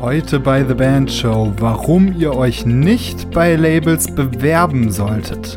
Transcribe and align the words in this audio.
Heute 0.00 0.40
bei 0.40 0.64
The 0.64 0.74
Band 0.74 1.10
Show, 1.10 1.52
warum 1.58 2.14
ihr 2.18 2.34
euch 2.34 2.66
nicht 2.66 3.30
bei 3.30 3.54
Labels 3.54 4.14
bewerben 4.14 4.90
solltet. 4.90 5.56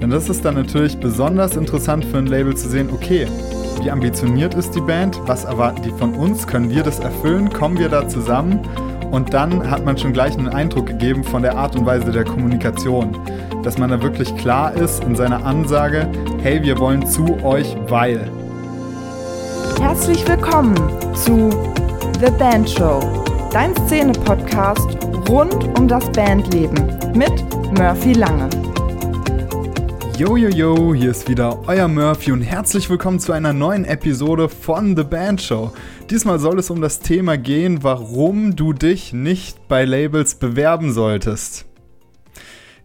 Denn 0.00 0.10
das 0.10 0.28
ist 0.28 0.44
dann 0.44 0.54
natürlich 0.54 0.98
besonders 0.98 1.56
interessant 1.56 2.04
für 2.04 2.18
ein 2.18 2.26
Label 2.26 2.56
zu 2.56 2.68
sehen, 2.68 2.88
okay, 2.92 3.26
wie 3.82 3.90
ambitioniert 3.90 4.54
ist 4.54 4.74
die 4.74 4.80
Band, 4.80 5.18
was 5.26 5.44
erwarten 5.44 5.82
die 5.82 5.90
von 5.90 6.14
uns, 6.14 6.46
können 6.46 6.70
wir 6.70 6.82
das 6.82 6.98
erfüllen, 6.98 7.52
kommen 7.52 7.78
wir 7.78 7.88
da 7.88 8.08
zusammen 8.08 8.60
und 9.10 9.32
dann 9.32 9.70
hat 9.70 9.84
man 9.84 9.96
schon 9.96 10.12
gleich 10.12 10.36
einen 10.36 10.48
Eindruck 10.48 10.86
gegeben 10.86 11.22
von 11.24 11.42
der 11.42 11.56
Art 11.56 11.76
und 11.76 11.86
Weise 11.86 12.10
der 12.10 12.24
Kommunikation, 12.24 13.16
dass 13.62 13.78
man 13.78 13.90
da 13.90 14.02
wirklich 14.02 14.34
klar 14.36 14.74
ist 14.74 15.04
in 15.04 15.14
seiner 15.14 15.44
Ansage, 15.44 16.08
hey, 16.42 16.62
wir 16.62 16.78
wollen 16.78 17.06
zu 17.06 17.38
euch, 17.44 17.76
weil. 17.88 18.30
Herzlich 19.80 20.26
willkommen 20.28 20.74
zu 21.14 21.67
The 22.20 22.32
Band 22.32 22.68
Show, 22.68 22.98
dein 23.52 23.76
Szene-Podcast 23.86 24.98
rund 25.28 25.78
um 25.78 25.86
das 25.86 26.10
Bandleben 26.10 26.98
mit 27.14 27.30
Murphy 27.78 28.12
Lange. 28.12 28.50
Yo, 30.16 30.36
yo, 30.36 30.48
yo, 30.48 30.94
hier 30.94 31.12
ist 31.12 31.28
wieder 31.28 31.60
euer 31.68 31.86
Murphy 31.86 32.32
und 32.32 32.42
herzlich 32.42 32.90
willkommen 32.90 33.20
zu 33.20 33.30
einer 33.30 33.52
neuen 33.52 33.84
Episode 33.84 34.48
von 34.48 34.96
The 34.96 35.04
Band 35.04 35.40
Show. 35.40 35.70
Diesmal 36.10 36.40
soll 36.40 36.58
es 36.58 36.70
um 36.70 36.80
das 36.80 36.98
Thema 36.98 37.38
gehen, 37.38 37.84
warum 37.84 38.56
du 38.56 38.72
dich 38.72 39.12
nicht 39.12 39.68
bei 39.68 39.84
Labels 39.84 40.34
bewerben 40.34 40.92
solltest. 40.92 41.67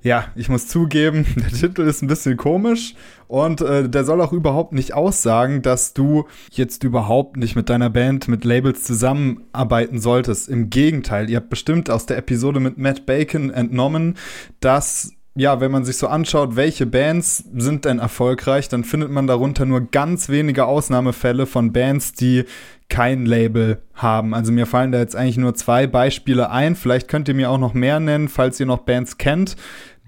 Ja, 0.04 0.26
ich 0.36 0.50
muss 0.50 0.68
zugeben, 0.68 1.26
der 1.38 1.48
Titel 1.48 1.82
ist 1.84 2.02
ein 2.02 2.08
bisschen 2.08 2.36
komisch 2.36 2.94
und 3.28 3.62
äh, 3.62 3.88
der 3.88 4.04
soll 4.04 4.20
auch 4.20 4.34
überhaupt 4.34 4.74
nicht 4.74 4.94
aussagen, 4.94 5.62
dass 5.62 5.94
du 5.94 6.28
jetzt 6.52 6.84
überhaupt 6.84 7.38
nicht 7.38 7.56
mit 7.56 7.70
deiner 7.70 7.90
Band, 7.90 8.28
mit 8.28 8.44
Labels 8.44 8.84
zusammenarbeiten 8.84 10.00
solltest. 10.00 10.50
Im 10.50 10.70
Gegenteil, 10.70 11.30
ihr 11.30 11.38
habt 11.38 11.50
bestimmt 11.50 11.90
aus 11.90 12.06
der 12.06 12.18
Episode 12.18 12.60
mit 12.60 12.78
Matt 12.78 13.06
Bacon 13.06 13.50
entnommen, 13.50 14.18
dass 14.60 15.14
ja, 15.36 15.60
wenn 15.60 15.72
man 15.72 15.84
sich 15.84 15.98
so 15.98 16.08
anschaut, 16.08 16.56
welche 16.56 16.86
Bands 16.86 17.44
sind 17.56 17.86
denn 17.86 17.98
erfolgreich, 17.98 18.70
dann 18.70 18.84
findet 18.84 19.10
man 19.10 19.26
darunter 19.26 19.66
nur 19.66 19.82
ganz 19.82 20.30
wenige 20.30 20.66
Ausnahmefälle 20.66 21.48
von 21.48 21.74
Bands, 21.74 22.14
die 22.14 22.46
kein 22.88 23.26
Label 23.26 23.82
haben. 23.96 24.36
Also 24.36 24.52
mir 24.52 24.68
fallen 24.68 24.92
da 24.92 25.00
jetzt 25.00 25.16
eigentlich 25.16 25.38
nur 25.38 25.56
zwei 25.56 25.88
Beispiele 25.88 26.52
ein. 26.52 26.76
Vielleicht 26.76 27.08
könnt 27.08 27.28
ihr 27.28 27.34
mir 27.34 27.50
auch 27.50 27.58
noch 27.58 27.74
mehr 27.74 28.00
nennen, 28.00 28.30
falls 28.30 28.60
ihr 28.60 28.68
noch 28.68 28.80
Bands 28.80 29.18
kennt, 29.18 29.56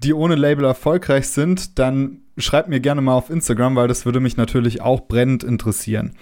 die 0.02 0.14
ohne 0.14 0.34
Label 0.34 0.64
erfolgreich 0.64 1.28
sind. 1.28 1.78
Dann 1.78 2.22
schreibt 2.38 2.68
mir 2.68 2.80
gerne 2.80 3.00
mal 3.00 3.14
auf 3.14 3.30
Instagram, 3.30 3.76
weil 3.76 3.88
das 3.88 4.04
würde 4.04 4.20
mich 4.20 4.36
natürlich 4.36 4.82
auch 4.82 5.08
brennend 5.08 5.42
interessieren. 5.42 6.12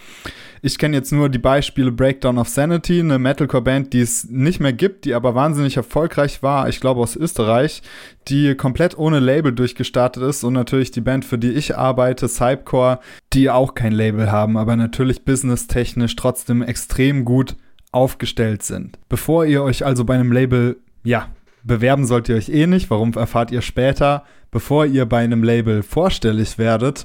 Ich 0.62 0.78
kenne 0.78 0.96
jetzt 0.96 1.12
nur 1.12 1.28
die 1.28 1.38
Beispiele 1.38 1.92
Breakdown 1.92 2.38
of 2.38 2.48
Sanity, 2.48 3.00
eine 3.00 3.18
Metalcore-Band, 3.18 3.92
die 3.92 4.00
es 4.00 4.24
nicht 4.30 4.60
mehr 4.60 4.72
gibt, 4.72 5.04
die 5.04 5.14
aber 5.14 5.34
wahnsinnig 5.34 5.76
erfolgreich 5.76 6.42
war, 6.42 6.68
ich 6.68 6.80
glaube 6.80 7.00
aus 7.00 7.16
Österreich, 7.16 7.82
die 8.28 8.54
komplett 8.54 8.96
ohne 8.96 9.20
Label 9.20 9.52
durchgestartet 9.52 10.22
ist 10.22 10.44
und 10.44 10.54
natürlich 10.54 10.90
die 10.90 11.02
Band, 11.02 11.24
für 11.24 11.36
die 11.36 11.52
ich 11.52 11.76
arbeite, 11.76 12.28
Cypcore, 12.28 13.00
die 13.32 13.50
auch 13.50 13.74
kein 13.74 13.92
Label 13.92 14.32
haben, 14.32 14.56
aber 14.56 14.76
natürlich 14.76 15.24
businesstechnisch 15.24 16.16
trotzdem 16.16 16.62
extrem 16.62 17.24
gut 17.24 17.56
aufgestellt 17.92 18.62
sind. 18.62 18.98
Bevor 19.08 19.44
ihr 19.44 19.62
euch 19.62 19.84
also 19.84 20.04
bei 20.04 20.14
einem 20.14 20.32
Label, 20.32 20.78
ja, 21.02 21.28
bewerben 21.64 22.06
sollt 22.06 22.28
ihr 22.28 22.36
euch 22.36 22.48
eh 22.48 22.66
nicht, 22.66 22.90
warum 22.90 23.12
erfahrt 23.14 23.50
ihr 23.50 23.62
später, 23.62 24.24
bevor 24.50 24.86
ihr 24.86 25.06
bei 25.06 25.18
einem 25.18 25.42
Label 25.42 25.82
vorstellig 25.82 26.58
werdet, 26.58 27.04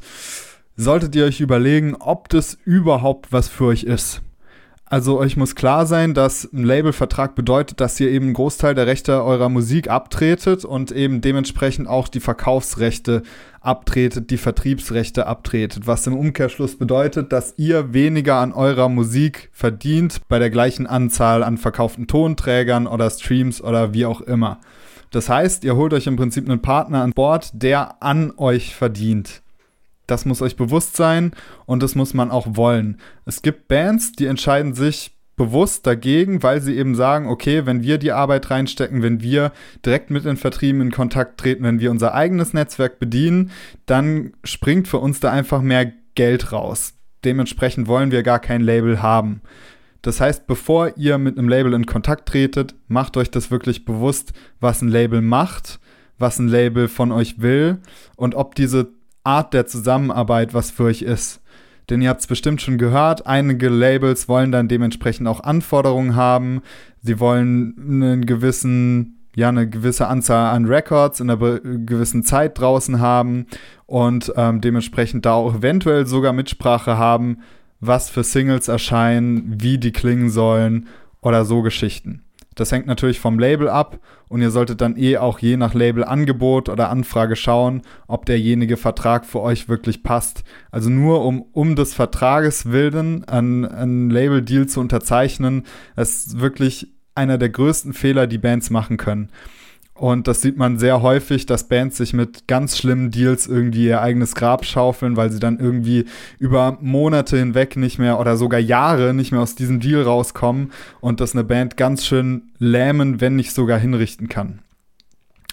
solltet 0.75 1.15
ihr 1.15 1.25
euch 1.25 1.41
überlegen, 1.41 1.95
ob 1.95 2.29
das 2.29 2.57
überhaupt 2.65 3.31
was 3.31 3.47
für 3.49 3.65
euch 3.65 3.83
ist. 3.83 4.21
Also 4.91 5.19
euch 5.19 5.37
muss 5.37 5.53
klar 5.53 5.85
sein, 5.85 6.15
dass 6.15 6.51
ein 6.51 6.63
Labelvertrag 6.63 7.35
bedeutet, 7.35 7.79
dass 7.79 7.99
ihr 7.99 8.09
eben 8.09 8.25
einen 8.25 8.33
Großteil 8.33 8.73
der 8.73 8.87
Rechte 8.87 9.23
eurer 9.23 9.47
Musik 9.47 9.87
abtretet 9.87 10.65
und 10.65 10.91
eben 10.91 11.21
dementsprechend 11.21 11.87
auch 11.87 12.07
die 12.07 12.19
Verkaufsrechte 12.19 13.21
abtretet, 13.61 14.31
die 14.31 14.37
Vertriebsrechte 14.37 15.27
abtretet, 15.27 15.85
was 15.85 16.07
im 16.07 16.17
Umkehrschluss 16.17 16.75
bedeutet, 16.75 17.31
dass 17.31 17.53
ihr 17.57 17.93
weniger 17.93 18.37
an 18.37 18.51
eurer 18.51 18.89
Musik 18.89 19.49
verdient 19.53 20.21
bei 20.27 20.39
der 20.39 20.49
gleichen 20.49 20.87
Anzahl 20.87 21.43
an 21.43 21.59
verkauften 21.59 22.07
Tonträgern 22.07 22.87
oder 22.87 23.11
Streams 23.11 23.61
oder 23.61 23.93
wie 23.93 24.07
auch 24.07 24.21
immer. 24.21 24.59
Das 25.11 25.29
heißt, 25.29 25.63
ihr 25.65 25.75
holt 25.75 25.93
euch 25.93 26.07
im 26.07 26.15
Prinzip 26.15 26.49
einen 26.49 26.63
Partner 26.63 27.03
an 27.03 27.13
Bord, 27.13 27.51
der 27.53 28.01
an 28.01 28.33
euch 28.37 28.73
verdient. 28.73 29.43
Das 30.09 30.25
muss 30.25 30.41
euch 30.41 30.55
bewusst 30.55 30.97
sein 30.97 31.31
und 31.65 31.83
das 31.83 31.95
muss 31.95 32.13
man 32.13 32.31
auch 32.31 32.47
wollen. 32.55 32.97
Es 33.25 33.41
gibt 33.41 33.67
Bands, 33.67 34.11
die 34.13 34.25
entscheiden 34.25 34.73
sich 34.73 35.15
bewusst 35.35 35.87
dagegen, 35.87 36.43
weil 36.43 36.61
sie 36.61 36.75
eben 36.75 36.95
sagen, 36.95 37.27
okay, 37.27 37.65
wenn 37.65 37.83
wir 37.83 37.97
die 37.97 38.11
Arbeit 38.11 38.49
reinstecken, 38.49 39.01
wenn 39.03 39.21
wir 39.21 39.53
direkt 39.85 40.09
mit 40.09 40.25
den 40.25 40.35
Vertrieben 40.35 40.81
in 40.81 40.91
Kontakt 40.91 41.39
treten, 41.39 41.63
wenn 41.63 41.79
wir 41.79 41.91
unser 41.91 42.13
eigenes 42.13 42.53
Netzwerk 42.53 42.99
bedienen, 42.99 43.51
dann 43.85 44.33
springt 44.43 44.87
für 44.87 44.97
uns 44.97 45.19
da 45.19 45.31
einfach 45.31 45.61
mehr 45.61 45.93
Geld 46.15 46.51
raus. 46.51 46.95
Dementsprechend 47.23 47.87
wollen 47.87 48.11
wir 48.11 48.23
gar 48.23 48.39
kein 48.39 48.61
Label 48.61 49.01
haben. 49.01 49.41
Das 50.01 50.19
heißt, 50.19 50.47
bevor 50.47 50.97
ihr 50.97 51.17
mit 51.17 51.37
einem 51.37 51.49
Label 51.49 51.73
in 51.73 51.85
Kontakt 51.85 52.27
tretet, 52.27 52.75
macht 52.87 53.15
euch 53.15 53.29
das 53.31 53.51
wirklich 53.51 53.85
bewusst, 53.85 54.33
was 54.59 54.81
ein 54.81 54.89
Label 54.89 55.21
macht, 55.21 55.79
was 56.17 56.39
ein 56.39 56.47
Label 56.47 56.87
von 56.87 57.11
euch 57.11 57.41
will 57.41 57.79
und 58.17 58.35
ob 58.35 58.55
diese 58.55 58.98
Art 59.29 59.53
der 59.53 59.67
Zusammenarbeit 59.67 60.53
was 60.53 60.71
für 60.71 60.85
euch 60.85 61.03
ist. 61.03 61.41
Denn 61.89 62.01
ihr 62.01 62.09
habt 62.09 62.21
es 62.21 62.27
bestimmt 62.27 62.61
schon 62.61 62.77
gehört, 62.77 63.25
einige 63.25 63.69
Labels 63.69 64.27
wollen 64.27 64.51
dann 64.51 64.67
dementsprechend 64.67 65.27
auch 65.27 65.43
Anforderungen 65.43 66.15
haben. 66.15 66.61
Sie 67.01 67.19
wollen 67.19 67.75
einen 67.79 68.25
gewissen, 68.25 69.19
ja, 69.35 69.49
eine 69.49 69.69
gewisse 69.69 70.07
Anzahl 70.07 70.55
an 70.55 70.65
Records 70.65 71.19
in 71.19 71.29
einer 71.29 71.59
gewissen 71.59 72.23
Zeit 72.23 72.59
draußen 72.59 72.99
haben 72.99 73.47
und 73.85 74.31
ähm, 74.35 74.61
dementsprechend 74.61 75.25
da 75.25 75.33
auch 75.33 75.55
eventuell 75.55 76.05
sogar 76.05 76.33
Mitsprache 76.33 76.97
haben, 76.97 77.39
was 77.79 78.09
für 78.09 78.23
Singles 78.23 78.67
erscheinen, 78.67 79.55
wie 79.59 79.77
die 79.77 79.91
klingen 79.91 80.29
sollen 80.29 80.87
oder 81.21 81.45
so 81.45 81.61
Geschichten. 81.61 82.23
Das 82.59 82.73
hängt 82.73 82.87
natürlich 82.87 83.21
vom 83.21 83.39
Label 83.39 83.69
ab 83.69 83.99
und 84.27 84.41
ihr 84.41 84.51
solltet 84.51 84.81
dann 84.81 84.97
eh 84.97 85.17
auch 85.17 85.39
je 85.39 85.55
nach 85.55 85.73
Labelangebot 85.73 86.67
oder 86.67 86.89
Anfrage 86.89 87.37
schauen, 87.37 87.83
ob 88.07 88.25
derjenige 88.25 88.75
Vertrag 88.75 89.25
für 89.25 89.39
euch 89.39 89.69
wirklich 89.69 90.03
passt. 90.03 90.43
Also 90.69 90.89
nur 90.89 91.23
um, 91.23 91.41
um 91.53 91.77
des 91.77 91.93
Vertrages 91.93 92.71
willen 92.71 93.23
einen 93.23 94.09
Label-Deal 94.09 94.67
zu 94.67 94.81
unterzeichnen, 94.81 95.63
ist 95.95 96.41
wirklich 96.41 96.93
einer 97.15 97.37
der 97.37 97.49
größten 97.49 97.93
Fehler, 97.93 98.27
die 98.27 98.37
Bands 98.37 98.69
machen 98.69 98.97
können. 98.97 99.29
Und 99.99 100.29
das 100.29 100.41
sieht 100.41 100.55
man 100.55 100.79
sehr 100.79 101.01
häufig, 101.01 101.45
dass 101.45 101.67
Bands 101.67 101.97
sich 101.97 102.13
mit 102.13 102.47
ganz 102.47 102.77
schlimmen 102.77 103.11
Deals 103.11 103.47
irgendwie 103.47 103.87
ihr 103.87 104.01
eigenes 104.01 104.33
Grab 104.33 104.63
schaufeln, 104.63 105.17
weil 105.17 105.29
sie 105.29 105.39
dann 105.39 105.59
irgendwie 105.59 106.05
über 106.37 106.77
Monate 106.79 107.37
hinweg 107.37 107.75
nicht 107.75 107.99
mehr 107.99 108.17
oder 108.17 108.37
sogar 108.37 108.61
Jahre 108.61 109.13
nicht 109.13 109.33
mehr 109.33 109.41
aus 109.41 109.55
diesem 109.55 109.81
Deal 109.81 110.01
rauskommen 110.03 110.71
und 111.01 111.19
das 111.19 111.33
eine 111.33 111.43
Band 111.43 111.75
ganz 111.75 112.05
schön 112.05 112.43
lähmen, 112.59 113.19
wenn 113.19 113.35
nicht 113.35 113.51
sogar 113.53 113.77
hinrichten 113.77 114.29
kann. 114.29 114.59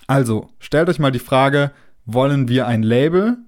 Also, 0.07 0.49
stellt 0.61 0.89
euch 0.89 1.01
mal 1.01 1.11
die 1.11 1.19
Frage, 1.19 1.73
wollen 2.05 2.49
wir 2.49 2.69
ein 2.69 2.85
Label? 2.85 3.39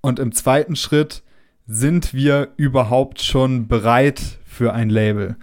Und 0.00 0.18
im 0.18 0.32
zweiten 0.32 0.76
Schritt, 0.76 1.22
sind 1.66 2.14
wir 2.14 2.48
überhaupt 2.56 3.20
schon 3.20 3.68
bereit 3.68 4.20
für 4.46 4.72
ein 4.72 4.88
Label? 4.88 5.36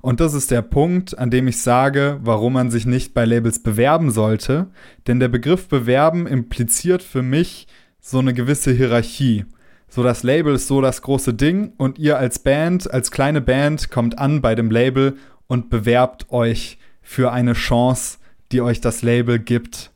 Und 0.00 0.20
das 0.20 0.34
ist 0.34 0.50
der 0.50 0.62
Punkt, 0.62 1.18
an 1.18 1.30
dem 1.30 1.48
ich 1.48 1.60
sage, 1.60 2.18
warum 2.22 2.52
man 2.52 2.70
sich 2.70 2.86
nicht 2.86 3.14
bei 3.14 3.24
Labels 3.24 3.62
bewerben 3.62 4.10
sollte. 4.10 4.68
Denn 5.06 5.20
der 5.20 5.28
Begriff 5.28 5.68
bewerben 5.68 6.26
impliziert 6.26 7.02
für 7.02 7.22
mich 7.22 7.66
so 8.00 8.18
eine 8.18 8.34
gewisse 8.34 8.72
Hierarchie. 8.72 9.44
So 9.88 10.02
das 10.02 10.22
Label 10.22 10.54
ist 10.54 10.68
so 10.68 10.80
das 10.80 11.02
große 11.02 11.34
Ding 11.34 11.72
und 11.78 11.98
ihr 11.98 12.18
als 12.18 12.38
Band, 12.38 12.92
als 12.92 13.10
kleine 13.10 13.40
Band 13.40 13.90
kommt 13.90 14.18
an 14.18 14.40
bei 14.40 14.54
dem 14.54 14.70
Label 14.70 15.16
und 15.46 15.70
bewerbt 15.70 16.30
euch 16.30 16.78
für 17.00 17.32
eine 17.32 17.54
Chance, 17.54 18.18
die 18.52 18.60
euch 18.60 18.80
das 18.80 19.02
Label 19.02 19.38
gibt. 19.38 19.90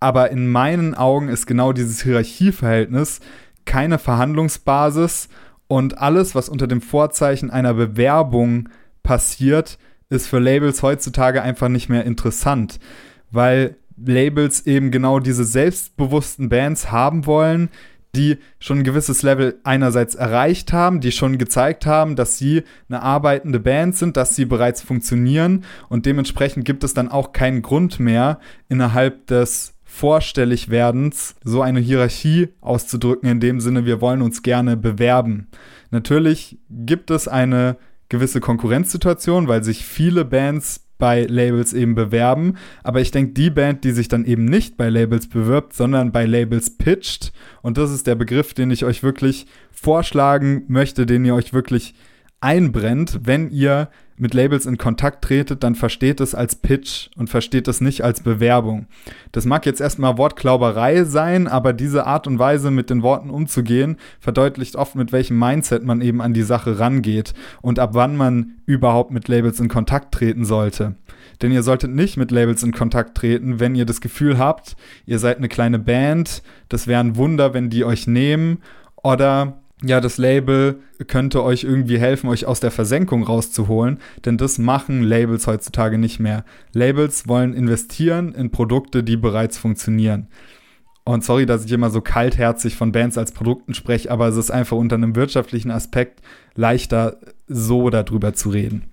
Aber 0.00 0.30
in 0.30 0.52
meinen 0.52 0.94
Augen 0.94 1.28
ist 1.28 1.46
genau 1.46 1.72
dieses 1.72 2.02
Hierarchieverhältnis 2.02 3.20
keine 3.64 3.98
Verhandlungsbasis 3.98 5.30
und 5.66 5.98
alles, 5.98 6.34
was 6.34 6.50
unter 6.50 6.66
dem 6.66 6.82
Vorzeichen 6.82 7.50
einer 7.50 7.72
Bewerbung 7.72 8.68
passiert, 9.04 9.78
ist 10.08 10.26
für 10.26 10.40
Labels 10.40 10.82
heutzutage 10.82 11.42
einfach 11.42 11.68
nicht 11.68 11.88
mehr 11.88 12.04
interessant, 12.04 12.80
weil 13.30 13.76
Labels 13.96 14.66
eben 14.66 14.90
genau 14.90 15.20
diese 15.20 15.44
selbstbewussten 15.44 16.48
Bands 16.48 16.90
haben 16.90 17.26
wollen, 17.26 17.70
die 18.16 18.38
schon 18.58 18.78
ein 18.78 18.84
gewisses 18.84 19.22
Level 19.22 19.58
einerseits 19.64 20.14
erreicht 20.14 20.72
haben, 20.72 21.00
die 21.00 21.12
schon 21.12 21.38
gezeigt 21.38 21.84
haben, 21.86 22.16
dass 22.16 22.38
sie 22.38 22.62
eine 22.88 23.02
arbeitende 23.02 23.60
Band 23.60 23.96
sind, 23.96 24.16
dass 24.16 24.36
sie 24.36 24.44
bereits 24.44 24.82
funktionieren 24.82 25.64
und 25.88 26.06
dementsprechend 26.06 26.64
gibt 26.64 26.84
es 26.84 26.94
dann 26.94 27.08
auch 27.08 27.32
keinen 27.32 27.62
Grund 27.62 28.00
mehr 28.00 28.38
innerhalb 28.68 29.26
des 29.26 29.74
Vorstelligwerdens 29.84 31.36
so 31.44 31.62
eine 31.62 31.78
Hierarchie 31.78 32.48
auszudrücken, 32.60 33.28
in 33.28 33.40
dem 33.40 33.60
Sinne, 33.60 33.86
wir 33.86 34.00
wollen 34.00 34.22
uns 34.22 34.42
gerne 34.42 34.76
bewerben. 34.76 35.46
Natürlich 35.90 36.58
gibt 36.68 37.12
es 37.12 37.28
eine 37.28 37.76
gewisse 38.08 38.40
Konkurrenzsituation, 38.40 39.48
weil 39.48 39.64
sich 39.64 39.84
viele 39.84 40.24
Bands 40.24 40.84
bei 40.98 41.24
Labels 41.24 41.72
eben 41.72 41.94
bewerben. 41.94 42.56
Aber 42.82 43.00
ich 43.00 43.10
denke, 43.10 43.32
die 43.32 43.50
Band, 43.50 43.84
die 43.84 43.90
sich 43.90 44.08
dann 44.08 44.24
eben 44.24 44.44
nicht 44.44 44.76
bei 44.76 44.88
Labels 44.88 45.28
bewirbt, 45.28 45.72
sondern 45.72 46.12
bei 46.12 46.24
Labels 46.24 46.76
pitcht, 46.76 47.32
und 47.62 47.78
das 47.78 47.90
ist 47.90 48.06
der 48.06 48.14
Begriff, 48.14 48.54
den 48.54 48.70
ich 48.70 48.84
euch 48.84 49.02
wirklich 49.02 49.46
vorschlagen 49.70 50.64
möchte, 50.68 51.06
den 51.06 51.24
ihr 51.24 51.34
euch 51.34 51.52
wirklich 51.52 51.94
einbrennt, 52.40 53.20
wenn 53.24 53.50
ihr 53.50 53.88
mit 54.16 54.32
Labels 54.32 54.66
in 54.66 54.78
Kontakt 54.78 55.24
tretet, 55.24 55.64
dann 55.64 55.74
versteht 55.74 56.20
es 56.20 56.34
als 56.34 56.54
Pitch 56.54 57.08
und 57.16 57.30
versteht 57.30 57.66
es 57.66 57.80
nicht 57.80 58.02
als 58.02 58.20
Bewerbung. 58.20 58.86
Das 59.32 59.44
mag 59.44 59.66
jetzt 59.66 59.80
erstmal 59.80 60.18
Wortklauberei 60.18 61.04
sein, 61.04 61.48
aber 61.48 61.72
diese 61.72 62.06
Art 62.06 62.26
und 62.26 62.38
Weise, 62.38 62.70
mit 62.70 62.90
den 62.90 63.02
Worten 63.02 63.30
umzugehen, 63.30 63.96
verdeutlicht 64.20 64.76
oft, 64.76 64.94
mit 64.94 65.10
welchem 65.12 65.38
Mindset 65.38 65.84
man 65.84 66.00
eben 66.00 66.20
an 66.20 66.32
die 66.32 66.42
Sache 66.42 66.78
rangeht 66.78 67.34
und 67.60 67.78
ab 67.78 67.90
wann 67.94 68.16
man 68.16 68.52
überhaupt 68.66 69.10
mit 69.10 69.28
Labels 69.28 69.58
in 69.58 69.68
Kontakt 69.68 70.14
treten 70.14 70.44
sollte. 70.44 70.94
Denn 71.42 71.50
ihr 71.50 71.64
solltet 71.64 71.90
nicht 71.90 72.16
mit 72.16 72.30
Labels 72.30 72.62
in 72.62 72.72
Kontakt 72.72 73.16
treten, 73.16 73.58
wenn 73.58 73.74
ihr 73.74 73.86
das 73.86 74.00
Gefühl 74.00 74.38
habt, 74.38 74.76
ihr 75.06 75.18
seid 75.18 75.38
eine 75.38 75.48
kleine 75.48 75.80
Band, 75.80 76.42
das 76.68 76.86
wäre 76.86 77.00
ein 77.00 77.16
Wunder, 77.16 77.54
wenn 77.54 77.70
die 77.70 77.84
euch 77.84 78.06
nehmen 78.06 78.58
oder 79.02 79.58
ja, 79.86 80.00
das 80.00 80.18
Label 80.18 80.80
könnte 81.06 81.42
euch 81.42 81.64
irgendwie 81.64 81.98
helfen, 81.98 82.28
euch 82.28 82.46
aus 82.46 82.60
der 82.60 82.70
Versenkung 82.70 83.22
rauszuholen, 83.22 83.98
denn 84.24 84.36
das 84.36 84.58
machen 84.58 85.02
Labels 85.02 85.46
heutzutage 85.46 85.98
nicht 85.98 86.20
mehr. 86.20 86.44
Labels 86.72 87.28
wollen 87.28 87.54
investieren 87.54 88.32
in 88.32 88.50
Produkte, 88.50 89.02
die 89.02 89.16
bereits 89.16 89.58
funktionieren. 89.58 90.28
Und 91.04 91.22
sorry, 91.22 91.44
dass 91.44 91.66
ich 91.66 91.72
immer 91.72 91.90
so 91.90 92.00
kaltherzig 92.00 92.76
von 92.76 92.92
Bands 92.92 93.18
als 93.18 93.32
Produkten 93.32 93.74
spreche, 93.74 94.10
aber 94.10 94.28
es 94.28 94.36
ist 94.36 94.50
einfach 94.50 94.76
unter 94.76 94.96
einem 94.96 95.16
wirtschaftlichen 95.16 95.70
Aspekt 95.70 96.22
leichter, 96.54 97.18
so 97.46 97.90
darüber 97.90 98.32
zu 98.32 98.48
reden. 98.48 98.84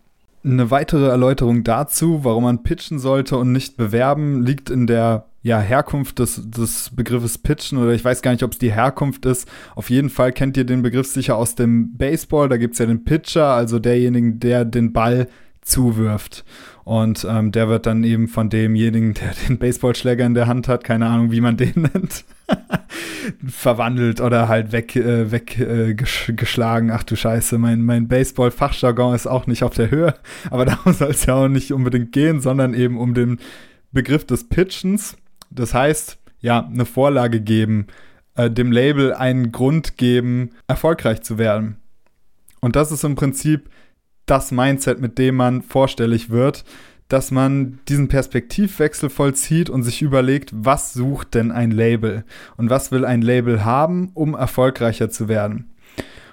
Eine 0.44 0.72
weitere 0.72 1.08
Erläuterung 1.08 1.64
dazu, 1.64 2.24
warum 2.24 2.44
man 2.44 2.64
pitchen 2.64 3.00
sollte 3.00 3.38
und 3.38 3.52
nicht 3.52 3.78
bewerben, 3.78 4.44
liegt 4.44 4.70
in 4.70 4.88
der 4.88 5.31
ja, 5.44 5.60
Herkunft 5.60 6.20
des, 6.20 6.50
des 6.50 6.92
Begriffes 6.96 7.38
Pitchen 7.38 7.80
oder 7.80 7.94
ich 7.94 8.06
weiß 8.06 8.22
gar 8.22 8.32
nicht, 8.32 8.44
ob 8.44 8.52
es 8.52 8.60
die 8.60 8.72
Herkunft 8.72 9.26
ist. 9.26 9.50
Auf 9.76 9.90
jeden 9.90 10.10
Fall 10.10 10.32
kennt 10.32 10.56
ihr 10.56 10.66
den 10.66 10.84
Begriff 10.84 11.08
sicher 11.08 11.36
aus 11.36 11.56
dem 11.56 11.98
Baseball. 11.98 12.48
Da 12.48 12.58
gibt 12.58 12.74
es 12.74 12.80
ja 12.80 12.86
den 12.86 13.04
Pitcher, 13.04 13.48
also 13.48 13.80
derjenigen, 13.80 14.40
der 14.40 14.66
den 14.66 14.94
Ball 14.94 15.28
zuwirft. 15.62 16.44
Und 16.84 17.26
ähm, 17.30 17.52
der 17.52 17.70
wird 17.70 17.86
dann 17.86 18.04
eben 18.04 18.28
von 18.28 18.50
demjenigen, 18.50 19.14
der 19.16 19.34
den 19.48 19.58
Baseballschläger 19.58 20.26
in 20.26 20.34
der 20.34 20.48
Hand 20.48 20.68
hat, 20.68 20.84
keine 20.84 21.08
Ahnung, 21.08 21.32
wie 21.32 21.42
man 21.42 21.58
den 21.58 21.74
nennt, 21.94 22.26
verwandelt 23.48 24.22
oder 24.22 24.48
halt 24.48 24.72
weg, 24.72 24.96
äh, 24.96 25.32
weggeschlagen. 25.32 26.90
Äh, 26.90 26.94
Ach 26.94 27.04
du 27.04 27.16
Scheiße, 27.16 27.58
mein, 27.58 27.82
mein 27.82 28.08
Baseball-Fachjargon 28.08 29.16
ist 29.16 29.28
auch 29.28 29.48
nicht 29.48 29.64
auf 29.64 29.74
der 29.74 29.92
Höhe, 29.92 30.16
aber 30.50 30.66
darum 30.66 30.94
soll 30.94 31.12
es 31.12 31.26
ja 31.26 31.36
auch 31.36 31.48
nicht 31.48 31.72
unbedingt 31.72 32.12
gehen, 32.12 32.42
sondern 32.42 32.74
eben 32.74 32.98
um 32.98 33.14
den 33.14 33.40
Begriff 33.92 34.26
des 34.26 34.48
Pitchens. 34.48 35.18
Das 35.52 35.74
heißt, 35.74 36.18
ja, 36.40 36.66
eine 36.66 36.86
Vorlage 36.86 37.42
geben, 37.42 37.88
äh, 38.36 38.50
dem 38.50 38.72
Label 38.72 39.14
einen 39.14 39.52
Grund 39.52 39.98
geben, 39.98 40.52
erfolgreich 40.68 41.22
zu 41.22 41.38
werden. 41.38 41.78
Und 42.62 42.76
das 42.76 42.92
ist 42.92 43.04
im 43.04 43.16
Prinzip 43.16 43.70
das 44.26 44.52
Mindset, 44.52 45.02
mit 45.02 45.18
dem 45.18 45.36
man 45.36 45.62
vorstellig 45.62 46.30
wird, 46.30 46.64
dass 47.08 47.32
man 47.32 47.80
diesen 47.90 48.08
Perspektivwechsel 48.08 49.10
vollzieht 49.10 49.70
und 49.70 49.84
sich 49.84 50.02
überlegt, 50.02 50.52
was 50.54 50.94
sucht 50.94 51.34
denn 51.34 51.52
ein 51.52 51.72
Label 51.72 52.24
und 52.56 52.70
was 52.70 52.92
will 52.92 53.04
ein 53.04 53.22
Label 53.22 53.66
haben, 53.66 54.12
um 54.14 54.34
erfolgreicher 54.34 55.10
zu 55.10 55.28
werden. 55.28 55.74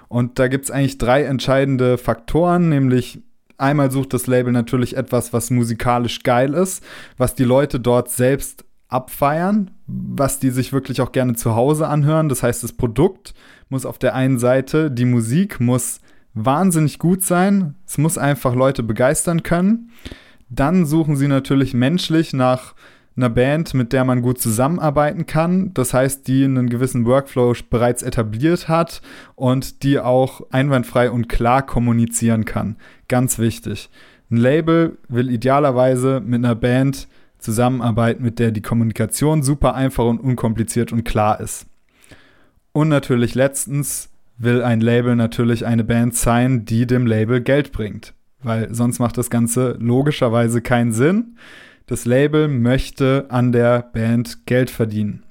Und 0.07 0.39
da 0.39 0.47
gibt 0.47 0.65
es 0.65 0.71
eigentlich 0.71 0.97
drei 0.97 1.23
entscheidende 1.23 1.97
Faktoren, 1.97 2.69
nämlich 2.69 3.21
einmal 3.57 3.91
sucht 3.91 4.13
das 4.13 4.27
Label 4.27 4.53
natürlich 4.53 4.95
etwas, 4.95 5.33
was 5.33 5.51
musikalisch 5.51 6.23
geil 6.23 6.53
ist, 6.53 6.81
was 7.17 7.35
die 7.35 7.43
Leute 7.43 7.81
dort 7.81 8.09
selbst 8.09 8.63
abfeiern, 8.89 9.71
was 9.87 10.39
die 10.39 10.49
sich 10.49 10.73
wirklich 10.73 10.99
auch 11.01 11.11
gerne 11.11 11.35
zu 11.35 11.55
Hause 11.55 11.87
anhören. 11.87 12.27
Das 12.27 12.43
heißt, 12.43 12.63
das 12.63 12.73
Produkt 12.73 13.33
muss 13.69 13.85
auf 13.85 13.99
der 13.99 14.15
einen 14.15 14.39
Seite, 14.39 14.91
die 14.91 15.05
Musik 15.05 15.59
muss 15.59 16.01
wahnsinnig 16.33 16.99
gut 16.99 17.23
sein. 17.23 17.75
Es 17.85 17.97
muss 17.97 18.17
einfach 18.17 18.55
Leute 18.55 18.83
begeistern 18.83 19.43
können. 19.43 19.91
Dann 20.49 20.85
suchen 20.85 21.15
sie 21.15 21.27
natürlich 21.27 21.73
menschlich 21.73 22.33
nach 22.33 22.73
einer 23.15 23.29
Band, 23.29 23.73
mit 23.73 23.93
der 23.93 24.05
man 24.05 24.21
gut 24.21 24.39
zusammenarbeiten 24.39 25.25
kann. 25.25 25.73
Das 25.73 25.93
heißt, 25.93 26.27
die 26.27 26.43
einen 26.43 26.69
gewissen 26.69 27.05
Workflow 27.05 27.53
bereits 27.69 28.01
etabliert 28.01 28.67
hat 28.67 29.01
und 29.35 29.83
die 29.83 29.99
auch 29.99 30.41
einwandfrei 30.51 31.11
und 31.11 31.29
klar 31.29 31.63
kommunizieren 31.63 32.45
kann. 32.45 32.77
Ganz 33.07 33.37
wichtig. 33.37 33.89
Ein 34.31 34.37
Label 34.37 34.97
will 35.09 35.29
idealerweise 35.29 36.21
mit 36.21 36.43
einer 36.43 36.55
Band 36.55 37.07
Zusammenarbeit, 37.39 38.19
mit 38.19 38.37
der 38.39 38.51
die 38.51 38.61
Kommunikation 38.61 39.43
super 39.43 39.75
einfach 39.75 40.05
und 40.05 40.19
unkompliziert 40.19 40.91
und 40.91 41.03
klar 41.03 41.39
ist. 41.39 41.65
Und 42.71 42.89
natürlich 42.89 43.33
letztens 43.35 44.09
will 44.37 44.61
ein 44.61 44.81
Label 44.81 45.15
natürlich 45.15 45.65
eine 45.65 45.83
Band 45.83 46.15
sein, 46.15 46.65
die 46.65 46.85
dem 46.85 47.07
Label 47.07 47.41
Geld 47.41 47.71
bringt, 47.71 48.13
weil 48.41 48.73
sonst 48.73 48.99
macht 48.99 49.17
das 49.17 49.29
Ganze 49.29 49.77
logischerweise 49.79 50.61
keinen 50.61 50.91
Sinn. 50.91 51.37
Das 51.87 52.05
Label 52.05 52.47
möchte 52.47 53.25
an 53.29 53.51
der 53.51 53.81
Band 53.81 54.45
Geld 54.45 54.69
verdienen. 54.69 55.23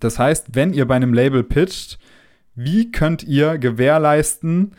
Das 0.00 0.18
heißt, 0.18 0.54
wenn 0.54 0.74
ihr 0.74 0.86
bei 0.86 0.96
einem 0.96 1.14
Label 1.14 1.42
pitcht, 1.42 1.98
wie 2.54 2.92
könnt 2.92 3.22
ihr 3.22 3.58
gewährleisten, 3.58 4.72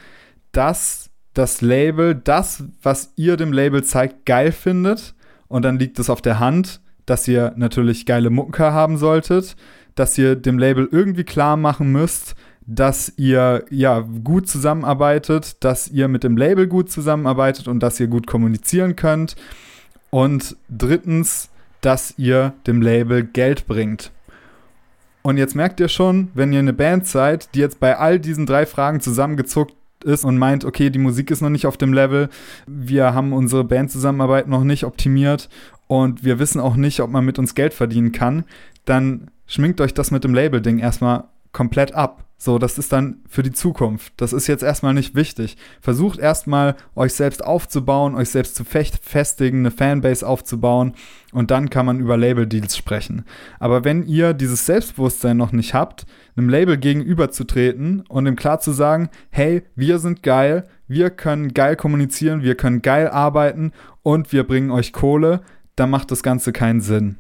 dass 0.52 1.10
das 1.34 1.62
Label 1.62 2.16
das, 2.16 2.64
was 2.82 3.12
ihr 3.16 3.36
dem 3.36 3.52
Label 3.52 3.84
zeigt, 3.84 4.26
geil 4.26 4.52
findet 4.52 5.16
und 5.48 5.64
dann 5.64 5.80
liegt 5.80 6.00
es 6.00 6.10
auf 6.10 6.22
der 6.22 6.40
Hand, 6.40 6.82
dass 7.06 7.28
ihr 7.28 7.54
natürlich 7.56 8.06
geile 8.06 8.30
Mucke 8.30 8.74
haben 8.74 8.98
solltet, 8.98 9.56
dass 9.96 10.18
ihr 10.18 10.36
dem 10.36 10.58
Label 10.58 10.88
irgendwie 10.92 11.24
klar 11.24 11.58
machen 11.58 11.92
müsst, 11.92 12.36
dass 12.68 13.14
ihr 13.18 13.64
ja 13.70 14.00
gut 14.24 14.50
zusammenarbeitet, 14.50 15.64
dass 15.64 15.88
ihr 15.88 16.08
mit 16.08 16.24
dem 16.24 16.36
Label 16.36 16.68
gut 16.68 16.92
zusammenarbeitet 16.92 17.68
und 17.68 17.82
dass 17.82 18.00
ihr 18.00 18.08
gut 18.08 18.26
kommunizieren 18.26 18.96
könnt. 18.96 19.36
Und 20.10 20.56
drittens, 20.70 21.50
dass 21.82 22.16
ihr 22.18 22.54
dem 22.66 22.82
Label 22.82 23.24
Geld 23.24 23.68
bringt. 23.68 24.12
Und 25.22 25.38
jetzt 25.38 25.56
merkt 25.56 25.80
ihr 25.80 25.88
schon, 25.88 26.30
wenn 26.34 26.54
ihr 26.54 26.60
eine 26.60 26.74
Band 26.74 27.08
seid, 27.08 27.54
die 27.54 27.60
jetzt 27.60 27.80
bei 27.80 27.98
all 27.98 28.20
diesen 28.20 28.46
drei 28.46 28.66
Fragen 28.66 29.02
zusammengezuckt 29.02 29.76
ist 30.06 30.24
und 30.24 30.38
meint, 30.38 30.64
okay, 30.64 30.90
die 30.90 31.00
Musik 31.00 31.32
ist 31.32 31.42
noch 31.42 31.50
nicht 31.50 31.66
auf 31.66 31.78
dem 31.78 31.94
Level, 31.94 32.30
wir 32.68 33.14
haben 33.14 33.34
unsere 33.34 33.64
Bandzusammenarbeit 33.64 34.48
noch 34.48 34.64
nicht 34.64 34.86
optimiert 34.86 35.50
und 35.88 36.24
wir 36.24 36.40
wissen 36.40 36.62
auch 36.62 36.76
nicht, 36.76 37.00
ob 37.02 37.10
man 37.10 37.26
mit 37.26 37.40
uns 37.40 37.56
Geld 37.56 37.74
verdienen 37.74 38.12
kann, 38.12 38.46
dann 38.86 39.32
schminkt 39.48 39.82
euch 39.82 39.94
das 39.94 40.12
mit 40.12 40.24
dem 40.24 40.34
Label-Ding 40.34 40.80
erstmal 40.80 41.26
komplett 41.52 41.94
ab. 41.94 42.25
So, 42.38 42.60
das 42.60 42.78
ist 42.78 42.92
dann 42.92 43.22
für 43.30 43.44
die 43.44 43.54
Zukunft. 43.54 44.14
Das 44.18 44.34
ist 44.34 44.48
jetzt 44.48 44.62
erstmal 44.62 44.94
nicht 44.94 45.16
wichtig. 45.16 45.56
Versucht 45.80 46.20
erstmal, 46.20 46.76
euch 46.96 47.14
selbst 47.14 47.44
aufzubauen, 47.44 48.14
euch 48.14 48.30
selbst 48.30 48.56
zu 48.56 48.66
festigen, 48.66 49.60
eine 49.60 49.72
Fanbase 49.72 50.28
aufzubauen 50.28 50.96
und 51.32 51.50
dann 51.50 51.70
kann 51.70 51.86
man 51.86 52.00
über 52.00 52.18
Label-Deals 52.18 52.76
sprechen. 52.76 53.24
Aber 53.60 53.86
wenn 53.86 54.04
ihr 54.04 54.34
dieses 54.34 54.66
Selbstbewusstsein 54.66 55.38
noch 55.38 55.54
nicht 55.54 55.74
habt, 55.74 56.06
einem 56.36 56.50
Label 56.50 56.78
gegenüberzutreten 56.78 58.02
und 58.10 58.28
ihm 58.28 58.36
klar 58.36 58.60
zu 58.60 58.74
sagen, 58.74 59.10
hey, 59.30 59.64
wir 59.76 60.00
sind 60.00 60.22
geil, 60.22 60.68
wir 60.88 61.12
können 61.12 61.54
geil 61.54 61.78
kommunizieren, 61.78 62.44
wir 62.44 62.56
können 62.56 62.82
geil 62.82 63.08
arbeiten 63.08 63.72
und 64.04 64.34
wir 64.34 64.46
bringen 64.46 64.72
euch 64.72 64.92
Kohle, 64.92 65.42
dann 65.78 65.90
macht 65.90 66.12
das 66.12 66.22
Ganze 66.22 66.52
keinen 66.52 66.82
Sinn. 66.82 67.18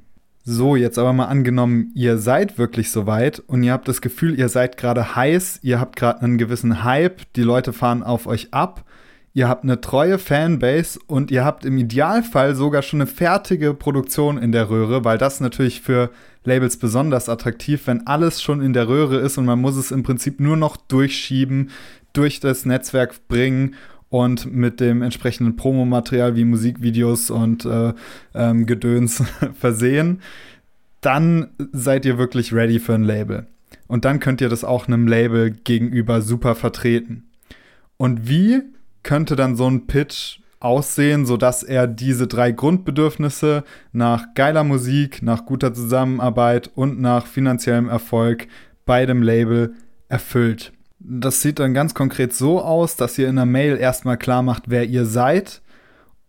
So, 0.48 0.76
jetzt 0.76 1.00
aber 1.00 1.12
mal 1.12 1.26
angenommen, 1.26 1.92
ihr 1.96 2.20
seid 2.20 2.60
wirklich 2.60 2.92
so 2.92 3.08
weit 3.08 3.40
und 3.48 3.64
ihr 3.64 3.74
habt 3.74 3.88
das 3.88 4.00
Gefühl, 4.00 4.38
ihr 4.38 4.48
seid 4.48 4.78
gerade 4.78 5.16
heiß, 5.16 5.62
ihr 5.64 5.80
habt 5.80 5.96
gerade 5.96 6.22
einen 6.22 6.38
gewissen 6.38 6.84
Hype, 6.84 7.22
die 7.36 7.42
Leute 7.42 7.74
fahren 7.74 8.04
auf 8.04 8.28
euch 8.28 8.54
ab, 8.54 8.86
ihr 9.34 9.50
habt 9.50 9.64
eine 9.64 9.82
treue 9.82 10.20
Fanbase 10.20 11.00
und 11.08 11.32
ihr 11.32 11.44
habt 11.44 11.66
im 11.66 11.80
Idealfall 11.80 12.54
sogar 12.54 12.84
schon 12.84 13.02
eine 13.02 13.08
fertige 13.08 13.74
Produktion 13.74 14.38
in 14.38 14.52
der 14.52 14.70
Röhre, 14.70 15.04
weil 15.04 15.18
das 15.18 15.40
natürlich 15.40 15.82
für 15.82 16.12
Labels 16.44 16.78
besonders 16.78 17.28
attraktiv, 17.28 17.88
wenn 17.88 18.06
alles 18.06 18.40
schon 18.40 18.62
in 18.62 18.74
der 18.74 18.88
Röhre 18.88 19.18
ist 19.18 19.40
und 19.40 19.46
man 19.46 19.60
muss 19.60 19.76
es 19.76 19.90
im 19.90 20.04
Prinzip 20.04 20.40
nur 20.40 20.58
noch 20.58 20.78
durchschieben, 20.78 21.72
durch 22.14 22.40
das 22.40 22.66
Netzwerk 22.66 23.28
bringen 23.28 23.74
und 24.10 24.54
mit 24.54 24.80
dem 24.80 25.02
entsprechenden 25.02 25.56
Promomaterial 25.56 26.36
wie 26.36 26.46
Musikvideos 26.46 27.30
und 27.30 27.66
äh, 27.66 27.94
ähm, 28.34 28.66
Gedöns 28.66 29.24
versehen, 29.60 30.22
dann 31.02 31.50
seid 31.72 32.06
ihr 32.06 32.18
wirklich 32.18 32.54
ready 32.54 32.80
für 32.80 32.94
ein 32.94 33.04
Label. 33.04 33.48
Und 33.88 34.06
dann 34.06 34.20
könnt 34.20 34.42
ihr 34.42 34.50
das 34.50 34.64
auch 34.64 34.88
einem 34.88 35.08
Label 35.08 35.52
gegenüber 35.52 36.22
super 36.22 36.56
vertreten. 36.56 37.30
Und 37.98 38.28
wie 38.28 38.62
könnte 39.04 39.36
dann 39.36 39.56
so 39.56 39.70
ein 39.70 39.86
Pitch 39.86 40.40
aussehen, 40.60 41.26
sodass 41.26 41.62
er 41.62 41.86
diese 41.88 42.28
drei 42.28 42.52
Grundbedürfnisse 42.52 43.64
nach 43.92 44.34
geiler 44.34 44.64
Musik, 44.64 45.22
nach 45.22 45.46
guter 45.46 45.74
Zusammenarbeit 45.74 46.72
und 46.74 47.00
nach 47.00 47.28
finanziellem 47.28 47.88
Erfolg 47.88 48.48
bei 48.86 49.06
dem 49.06 49.22
Label 49.22 49.76
erfüllt? 50.10 50.74
Das 51.08 51.42
sieht 51.42 51.60
dann 51.60 51.76
ganz 51.76 51.94
konkret 51.94 52.34
so 52.34 52.62
aus, 52.62 52.96
dass 52.96 53.18
ihr 53.20 53.28
in 53.28 53.36
der 53.36 53.46
Mail 53.46 53.78
erstmal 53.78 54.18
klar 54.18 54.42
macht, 54.42 54.64
wer 54.68 54.86
ihr 54.86 55.06
seid 55.06 55.62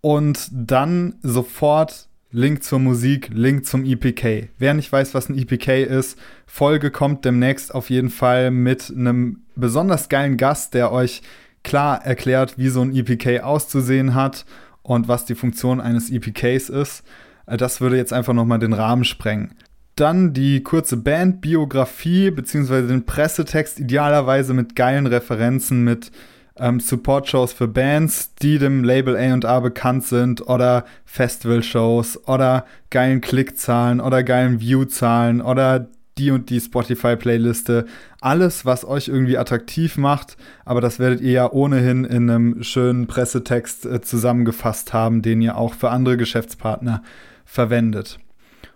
und 0.02 0.48
dann 0.52 1.14
sofort 1.22 2.08
Link 2.30 2.62
zur 2.62 2.78
Musik, 2.78 3.30
Link 3.32 3.64
zum 3.64 3.86
EPK. 3.86 4.50
Wer 4.58 4.74
nicht 4.74 4.92
weiß, 4.92 5.14
was 5.14 5.30
ein 5.30 5.38
EPK 5.38 5.84
ist, 5.84 6.18
Folge 6.46 6.90
kommt 6.90 7.24
demnächst 7.24 7.74
auf 7.74 7.88
jeden 7.88 8.10
Fall 8.10 8.50
mit 8.50 8.92
einem 8.94 9.44
besonders 9.54 10.10
geilen 10.10 10.36
Gast, 10.36 10.74
der 10.74 10.92
euch 10.92 11.22
klar 11.64 12.04
erklärt, 12.04 12.58
wie 12.58 12.68
so 12.68 12.82
ein 12.82 12.94
EPK 12.94 13.40
auszusehen 13.40 14.14
hat 14.14 14.44
und 14.82 15.08
was 15.08 15.24
die 15.24 15.34
Funktion 15.34 15.80
eines 15.80 16.10
EPKs 16.10 16.68
ist. 16.68 17.02
Das 17.46 17.80
würde 17.80 17.96
jetzt 17.96 18.12
einfach 18.12 18.34
nochmal 18.34 18.58
den 18.58 18.74
Rahmen 18.74 19.04
sprengen. 19.04 19.54
Dann 19.96 20.34
die 20.34 20.62
kurze 20.62 20.98
Bandbiografie 20.98 22.30
bzw. 22.30 22.86
den 22.86 23.06
Pressetext, 23.06 23.80
idealerweise 23.80 24.52
mit 24.52 24.76
geilen 24.76 25.06
Referenzen, 25.06 25.84
mit 25.84 26.12
ähm, 26.58 26.80
Support-Shows 26.80 27.54
für 27.54 27.66
Bands, 27.66 28.34
die 28.34 28.58
dem 28.58 28.84
Label 28.84 29.16
A&A 29.16 29.60
bekannt 29.60 30.04
sind 30.04 30.46
oder 30.46 30.84
Festival-Shows 31.06 32.28
oder 32.28 32.66
geilen 32.90 33.22
Klickzahlen 33.22 34.00
oder 34.00 34.22
geilen 34.22 34.60
View-Zahlen 34.60 35.40
oder 35.40 35.88
die 36.18 36.30
und 36.30 36.48
die 36.50 36.60
Spotify-Playliste. 36.60 37.86
Alles, 38.20 38.64
was 38.64 38.84
euch 38.84 39.08
irgendwie 39.08 39.38
attraktiv 39.38 39.96
macht, 39.96 40.36
aber 40.64 40.80
das 40.80 40.98
werdet 40.98 41.20
ihr 41.20 41.32
ja 41.32 41.52
ohnehin 41.52 42.04
in 42.04 42.28
einem 42.28 42.62
schönen 42.62 43.06
Pressetext 43.06 43.86
äh, 43.86 44.00
zusammengefasst 44.00 44.92
haben, 44.92 45.22
den 45.22 45.42
ihr 45.42 45.56
auch 45.56 45.74
für 45.74 45.90
andere 45.90 46.16
Geschäftspartner 46.16 47.02
verwendet. 47.44 48.18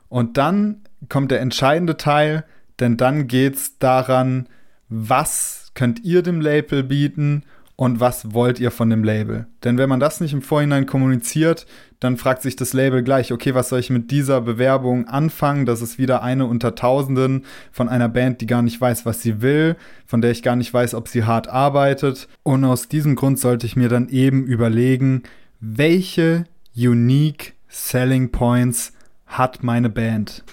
Und 0.09 0.37
dann 0.37 0.83
kommt 1.09 1.31
der 1.31 1.41
entscheidende 1.41 1.97
Teil, 1.97 2.45
denn 2.79 2.97
dann 2.97 3.27
geht 3.27 3.57
es 3.57 3.79
daran, 3.79 4.49
was 4.89 5.71
könnt 5.75 6.01
ihr 6.01 6.23
dem 6.23 6.41
Label 6.41 6.83
bieten 6.83 7.45
und 7.81 7.99
was 7.99 8.35
wollt 8.35 8.61
ihr 8.61 8.71
von 8.71 8.91
dem 8.91 9.03
Label. 9.05 9.47
Denn 9.65 9.79
wenn 9.79 9.89
man 9.89 10.01
das 10.01 10.21
nicht 10.21 10.35
im 10.35 10.43
Vorhinein 10.43 10.85
kommuniziert, 10.85 11.65
dann 11.99 12.19
fragt 12.19 12.43
sich 12.43 12.55
das 12.55 12.75
Label 12.75 13.03
gleich, 13.03 13.33
okay, 13.33 13.55
was 13.55 13.71
soll 13.71 13.81
ich 13.81 13.89
mit 13.89 14.11
dieser 14.11 14.43
Bewerbung 14.43 15.09
anfangen? 15.09 15.65
Das 15.65 15.81
ist 15.81 15.97
wieder 15.97 16.23
eine 16.23 16.45
unter 16.45 16.75
Tausenden 16.75 17.47
von 17.73 17.89
einer 17.89 18.11
Band, 18.11 18.43
die 18.43 18.47
gar 18.47 18.61
nicht 18.61 18.79
weiß, 18.79 19.07
was 19.07 19.23
sie 19.23 19.41
will, 19.41 19.77
von 20.05 20.21
der 20.21 20.31
ich 20.31 20.43
gar 20.43 20.57
nicht 20.57 20.75
weiß, 20.75 20.93
ob 20.93 21.09
sie 21.09 21.25
hart 21.25 21.49
arbeitet. 21.49 22.29
Und 22.43 22.67
aus 22.67 22.89
diesem 22.89 23.17
Grund 23.17 23.39
sollte 23.39 23.65
ich 23.65 23.77
mir 23.77 23.89
dann 23.89 24.11
eben 24.11 24.45
überlegen, 24.45 25.23
welche 25.61 26.45
unique 26.77 27.55
Selling 27.69 28.31
Points 28.31 28.93
hat 29.27 29.63
meine 29.63 29.89
Band. 29.89 30.45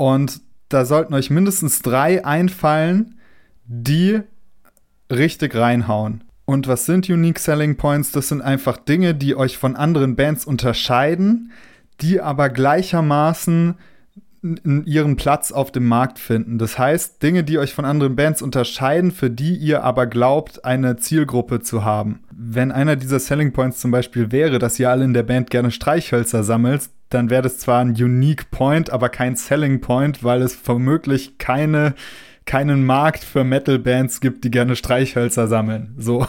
Und 0.00 0.40
da 0.70 0.86
sollten 0.86 1.12
euch 1.12 1.28
mindestens 1.28 1.82
drei 1.82 2.24
einfallen, 2.24 3.18
die 3.66 4.20
richtig 5.12 5.54
reinhauen. 5.54 6.24
Und 6.46 6.68
was 6.68 6.86
sind 6.86 7.10
Unique 7.10 7.38
Selling 7.38 7.76
Points? 7.76 8.10
Das 8.10 8.28
sind 8.28 8.40
einfach 8.40 8.78
Dinge, 8.78 9.14
die 9.14 9.36
euch 9.36 9.58
von 9.58 9.76
anderen 9.76 10.16
Bands 10.16 10.46
unterscheiden, 10.46 11.52
die 12.00 12.18
aber 12.18 12.48
gleichermaßen 12.48 13.74
ihren 14.42 15.16
Platz 15.16 15.52
auf 15.52 15.70
dem 15.70 15.86
Markt 15.86 16.18
finden. 16.18 16.58
Das 16.58 16.78
heißt, 16.78 17.22
Dinge, 17.22 17.44
die 17.44 17.58
euch 17.58 17.74
von 17.74 17.84
anderen 17.84 18.16
Bands 18.16 18.40
unterscheiden, 18.40 19.10
für 19.10 19.30
die 19.30 19.54
ihr 19.54 19.84
aber 19.84 20.06
glaubt, 20.06 20.64
eine 20.64 20.96
Zielgruppe 20.96 21.60
zu 21.60 21.84
haben. 21.84 22.20
Wenn 22.30 22.72
einer 22.72 22.96
dieser 22.96 23.20
Selling 23.20 23.52
Points 23.52 23.80
zum 23.80 23.90
Beispiel 23.90 24.32
wäre, 24.32 24.58
dass 24.58 24.78
ihr 24.78 24.90
alle 24.90 25.04
in 25.04 25.12
der 25.12 25.24
Band 25.24 25.50
gerne 25.50 25.70
Streichhölzer 25.70 26.42
sammelt, 26.42 26.88
dann 27.10 27.28
wäre 27.28 27.42
das 27.42 27.58
zwar 27.58 27.80
ein 27.80 27.90
Unique 27.90 28.50
Point, 28.50 28.90
aber 28.90 29.08
kein 29.08 29.36
Selling 29.36 29.80
Point, 29.80 30.24
weil 30.24 30.42
es 30.42 30.58
womöglich 30.64 31.38
keine 31.38 31.94
keinen 32.46 32.84
Markt 32.84 33.22
für 33.22 33.44
Metal-Bands 33.44 34.20
gibt, 34.20 34.42
die 34.42 34.50
gerne 34.50 34.74
Streichhölzer 34.74 35.46
sammeln. 35.46 35.94
So. 35.98 36.26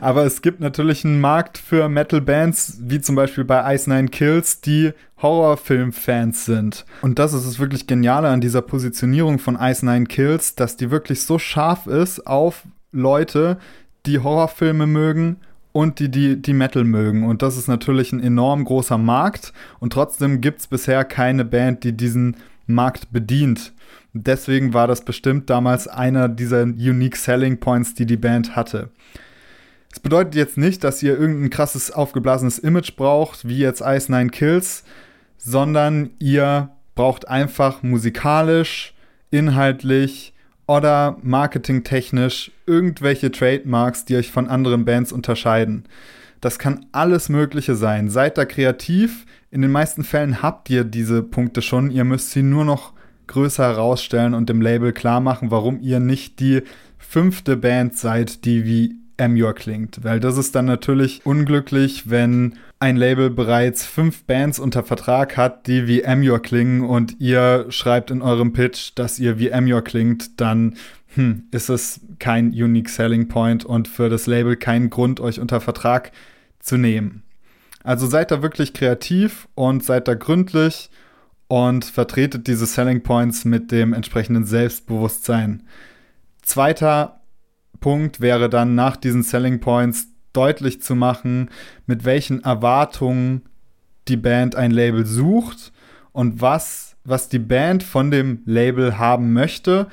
Aber 0.00 0.24
es 0.24 0.42
gibt 0.42 0.60
natürlich 0.60 1.04
einen 1.04 1.20
Markt 1.20 1.58
für 1.58 1.88
Metal-Bands, 1.88 2.78
wie 2.82 3.00
zum 3.00 3.16
Beispiel 3.16 3.44
bei 3.44 3.74
Ice 3.74 3.88
Nine 3.88 4.08
Kills, 4.08 4.60
die 4.60 4.92
Horrorfilm-Fans 5.20 6.44
sind. 6.44 6.84
Und 7.02 7.18
das 7.18 7.32
ist 7.32 7.46
es 7.46 7.58
wirklich 7.58 7.86
Geniale 7.86 8.28
an 8.28 8.40
dieser 8.40 8.62
Positionierung 8.62 9.38
von 9.38 9.56
Ice 9.60 9.84
Nine 9.84 10.06
Kills, 10.06 10.54
dass 10.54 10.76
die 10.76 10.90
wirklich 10.90 11.22
so 11.22 11.38
scharf 11.38 11.86
ist 11.86 12.26
auf 12.26 12.64
Leute, 12.92 13.58
die 14.06 14.18
Horrorfilme 14.18 14.86
mögen 14.86 15.36
und 15.72 15.98
die, 15.98 16.10
die, 16.10 16.40
die 16.40 16.52
Metal 16.52 16.84
mögen. 16.84 17.24
Und 17.24 17.42
das 17.42 17.56
ist 17.56 17.68
natürlich 17.68 18.12
ein 18.12 18.20
enorm 18.20 18.64
großer 18.64 18.98
Markt. 18.98 19.52
Und 19.80 19.92
trotzdem 19.92 20.40
gibt 20.40 20.60
es 20.60 20.66
bisher 20.68 21.04
keine 21.04 21.44
Band, 21.44 21.84
die 21.84 21.96
diesen 21.96 22.36
Markt 22.66 23.12
bedient. 23.12 23.72
Deswegen 24.12 24.72
war 24.72 24.86
das 24.86 25.04
bestimmt 25.04 25.50
damals 25.50 25.88
einer 25.88 26.28
dieser 26.28 26.62
Unique 26.62 27.16
Selling 27.16 27.58
Points, 27.58 27.94
die 27.94 28.06
die 28.06 28.16
Band 28.16 28.54
hatte. 28.54 28.90
Es 29.94 30.00
bedeutet 30.00 30.34
jetzt 30.34 30.58
nicht, 30.58 30.82
dass 30.82 31.04
ihr 31.04 31.16
irgendein 31.16 31.50
krasses 31.50 31.92
aufgeblasenes 31.92 32.58
Image 32.58 32.96
braucht, 32.96 33.46
wie 33.46 33.58
jetzt 33.58 33.80
Ice 33.80 34.10
Nine 34.10 34.28
Kills, 34.28 34.82
sondern 35.38 36.10
ihr 36.18 36.70
braucht 36.96 37.28
einfach 37.28 37.84
musikalisch, 37.84 38.92
inhaltlich 39.30 40.34
oder 40.66 41.16
marketingtechnisch 41.22 42.50
irgendwelche 42.66 43.30
Trademarks, 43.30 44.04
die 44.04 44.16
euch 44.16 44.32
von 44.32 44.48
anderen 44.48 44.84
Bands 44.84 45.12
unterscheiden. 45.12 45.84
Das 46.40 46.58
kann 46.58 46.86
alles 46.90 47.28
Mögliche 47.28 47.76
sein. 47.76 48.10
Seid 48.10 48.36
da 48.36 48.46
kreativ. 48.46 49.26
In 49.52 49.62
den 49.62 49.70
meisten 49.70 50.02
Fällen 50.02 50.42
habt 50.42 50.70
ihr 50.70 50.82
diese 50.82 51.22
Punkte 51.22 51.62
schon. 51.62 51.92
Ihr 51.92 52.02
müsst 52.02 52.32
sie 52.32 52.42
nur 52.42 52.64
noch 52.64 52.94
größer 53.28 53.62
herausstellen 53.62 54.34
und 54.34 54.48
dem 54.48 54.60
Label 54.60 54.92
klar 54.92 55.20
machen, 55.20 55.52
warum 55.52 55.78
ihr 55.80 56.00
nicht 56.00 56.40
die 56.40 56.62
fünfte 56.98 57.56
Band 57.56 57.96
seid, 57.96 58.44
die 58.44 58.64
wie 58.64 59.03
Amur 59.18 59.54
klingt. 59.54 60.02
Weil 60.04 60.20
das 60.20 60.36
ist 60.36 60.54
dann 60.54 60.64
natürlich 60.64 61.24
unglücklich, 61.24 62.10
wenn 62.10 62.54
ein 62.78 62.96
Label 62.96 63.30
bereits 63.30 63.84
fünf 63.84 64.24
Bands 64.24 64.58
unter 64.58 64.82
Vertrag 64.82 65.36
hat, 65.36 65.66
die 65.66 65.86
wie 65.86 66.04
Amur 66.04 66.40
klingen 66.42 66.82
und 66.82 67.20
ihr 67.20 67.66
schreibt 67.70 68.10
in 68.10 68.22
eurem 68.22 68.52
Pitch, 68.52 68.92
dass 68.94 69.18
ihr 69.18 69.38
wie 69.38 69.52
Amur 69.52 69.82
klingt, 69.82 70.40
dann 70.40 70.76
hm, 71.14 71.44
ist 71.50 71.68
es 71.68 72.00
kein 72.18 72.48
Unique 72.48 72.88
Selling 72.88 73.28
Point 73.28 73.64
und 73.64 73.88
für 73.88 74.08
das 74.08 74.26
Label 74.26 74.56
kein 74.56 74.90
Grund, 74.90 75.20
euch 75.20 75.40
unter 75.40 75.60
Vertrag 75.60 76.12
zu 76.58 76.76
nehmen. 76.76 77.22
Also 77.82 78.06
seid 78.06 78.30
da 78.30 78.42
wirklich 78.42 78.72
kreativ 78.72 79.46
und 79.54 79.84
seid 79.84 80.08
da 80.08 80.14
gründlich 80.14 80.90
und 81.48 81.84
vertretet 81.84 82.46
diese 82.46 82.66
Selling 82.66 83.02
Points 83.02 83.44
mit 83.44 83.70
dem 83.70 83.92
entsprechenden 83.92 84.44
Selbstbewusstsein. 84.44 85.62
Zweiter 86.42 87.20
Punkt 87.84 88.22
wäre 88.22 88.48
dann 88.48 88.74
nach 88.74 88.96
diesen 88.96 89.22
Selling 89.22 89.60
Points 89.60 90.06
deutlich 90.32 90.80
zu 90.80 90.94
machen, 90.94 91.50
mit 91.84 92.06
welchen 92.06 92.42
Erwartungen 92.42 93.42
die 94.08 94.16
Band 94.16 94.56
ein 94.56 94.70
Label 94.70 95.04
sucht 95.04 95.70
und 96.12 96.40
was, 96.40 96.96
was 97.04 97.28
die 97.28 97.38
Band 97.38 97.82
von 97.82 98.10
dem 98.10 98.40
Label 98.46 98.96
haben 98.96 99.34
möchte 99.34 99.88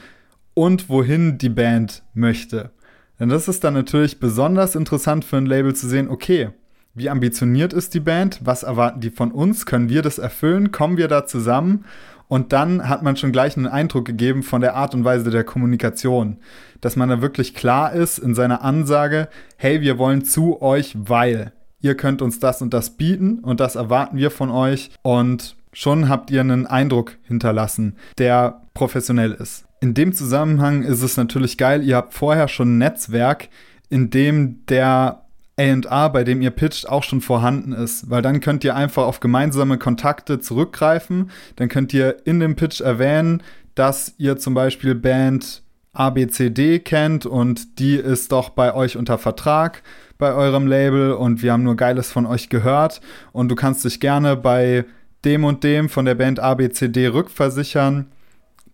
und 0.54 0.88
wohin 0.88 1.38
die 1.38 1.50
Band 1.50 2.04
möchte. 2.14 2.72
Denn 3.20 3.28
das 3.28 3.50
ist 3.50 3.66
dann 3.66 3.74
natürlich 3.74 4.22
besonders 4.22 4.76
interessant 4.76 5.26
für 5.26 5.36
ein 5.36 5.46
Label 5.46 5.76
zu 5.76 5.90
sehen, 5.90 6.08
okay, 6.08 6.52
wie 6.94 7.10
ambitioniert 7.10 7.74
ist 7.74 7.94
die 7.94 8.00
Band? 8.00 8.40
Was 8.42 8.64
erwarten 8.64 9.02
die 9.02 9.10
von 9.10 9.34
uns? 9.34 9.66
Können 9.66 9.90
wir 9.90 10.02
das 10.02 10.18
erfüllen? 10.18 10.72
Kommen 10.72 10.96
wir 10.96 11.10
da 11.10 11.26
zusammen? 11.26 11.84
Und 12.32 12.54
dann 12.54 12.88
hat 12.88 13.04
man 13.04 13.18
schon 13.18 13.34
gleich 13.34 13.58
einen 13.58 13.68
Eindruck 13.68 14.06
gegeben 14.06 14.42
von 14.42 14.62
der 14.62 14.74
Art 14.76 14.96
und 14.96 15.04
Weise 15.04 15.32
der 15.32 15.44
Kommunikation. 15.44 16.38
Dass 16.80 16.96
man 16.96 17.10
da 17.10 17.22
wirklich 17.22 17.54
klar 17.56 17.92
ist 17.92 18.20
in 18.20 18.36
seiner 18.36 18.62
Ansage, 18.62 19.28
hey, 19.58 19.82
wir 19.82 19.98
wollen 19.98 20.24
zu 20.24 20.62
euch, 20.62 20.96
weil 20.98 21.52
ihr 21.82 21.96
könnt 21.96 22.22
uns 22.22 22.40
das 22.40 22.62
und 22.62 22.74
das 22.74 22.92
bieten 22.92 23.40
und 23.40 23.60
das 23.60 23.76
erwarten 23.76 24.16
wir 24.16 24.32
von 24.32 24.50
euch. 24.50 24.92
Und 25.02 25.58
schon 25.74 26.08
habt 26.08 26.32
ihr 26.32 26.40
einen 26.40 26.68
Eindruck 26.68 27.18
hinterlassen, 27.24 27.98
der 28.18 28.62
professionell 28.74 29.34
ist. 29.34 29.66
In 29.82 29.94
dem 29.94 30.14
Zusammenhang 30.14 30.84
ist 30.84 31.02
es 31.02 31.18
natürlich 31.18 31.58
geil, 31.58 31.84
ihr 31.84 31.98
habt 31.98 32.14
vorher 32.14 32.48
schon 32.48 32.76
ein 32.76 32.78
Netzwerk, 32.78 33.50
in 33.90 34.10
dem 34.10 34.66
der 34.68 35.26
A&R, 35.58 36.10
bei 36.10 36.24
dem 36.24 36.42
ihr 36.42 36.52
pitcht, 36.52 36.88
auch 36.88 37.04
schon 37.04 37.22
vorhanden 37.22 37.74
ist, 37.74 38.10
weil 38.10 38.22
dann 38.22 38.40
könnt 38.40 38.64
ihr 38.64 38.76
einfach 38.76 39.04
auf 39.04 39.20
gemeinsame 39.20 39.78
Kontakte 39.78 40.40
zurückgreifen. 40.40 41.30
Dann 41.58 41.70
könnt 41.70 41.94
ihr 41.94 42.26
in 42.26 42.40
dem 42.40 42.56
Pitch 42.56 42.82
erwähnen, 42.82 43.44
dass 43.76 44.16
ihr 44.18 44.38
zum 44.38 44.54
Beispiel 44.54 44.96
Band 44.96 45.62
ABCD 45.94 46.80
kennt 46.80 47.26
und 47.26 47.80
die 47.80 47.96
ist 47.96 48.32
doch 48.32 48.50
bei 48.50 48.74
euch 48.74 48.96
unter 48.96 49.18
Vertrag 49.18 49.84
bei 50.18 50.34
eurem 50.34 50.68
Label 50.68 51.14
und 51.14 51.42
wir 51.42 51.52
haben 51.52 51.64
nur 51.64 51.76
Geiles 51.76 52.12
von 52.12 52.26
euch 52.26 52.50
gehört 52.50 53.02
und 53.34 53.50
du 53.50 53.56
kannst 53.56 53.84
dich 53.84 54.00
gerne 54.00 54.38
bei 54.38 54.86
dem 55.26 55.44
und 55.44 55.64
dem 55.64 55.90
von 55.90 56.06
der 56.06 56.16
Band 56.16 56.40
ABCD 56.40 57.08
rückversichern, 57.08 58.08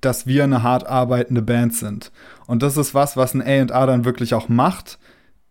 dass 0.01 0.27
wir 0.27 0.43
eine 0.43 0.61
hart 0.61 0.85
arbeitende 0.85 1.41
Band 1.41 1.73
sind. 1.73 2.11
Und 2.45 2.61
das 2.63 2.77
ist 2.77 2.93
was, 2.93 3.17
was 3.17 3.33
ein 3.33 3.41
A&R 3.41 3.87
dann 3.87 4.05
wirklich 4.05 4.33
auch 4.33 4.47
macht 4.47 4.99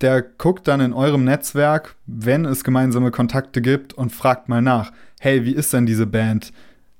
der 0.01 0.21
guckt 0.21 0.67
dann 0.67 0.79
in 0.79 0.93
eurem 0.93 1.23
Netzwerk, 1.23 1.95
wenn 2.05 2.45
es 2.45 2.63
gemeinsame 2.63 3.11
Kontakte 3.11 3.61
gibt 3.61 3.93
und 3.93 4.11
fragt 4.11 4.47
mal 4.49 4.61
nach, 4.61 4.91
hey, 5.19 5.45
wie 5.45 5.53
ist 5.53 5.73
denn 5.73 5.85
diese 5.85 6.05
Band? 6.05 6.53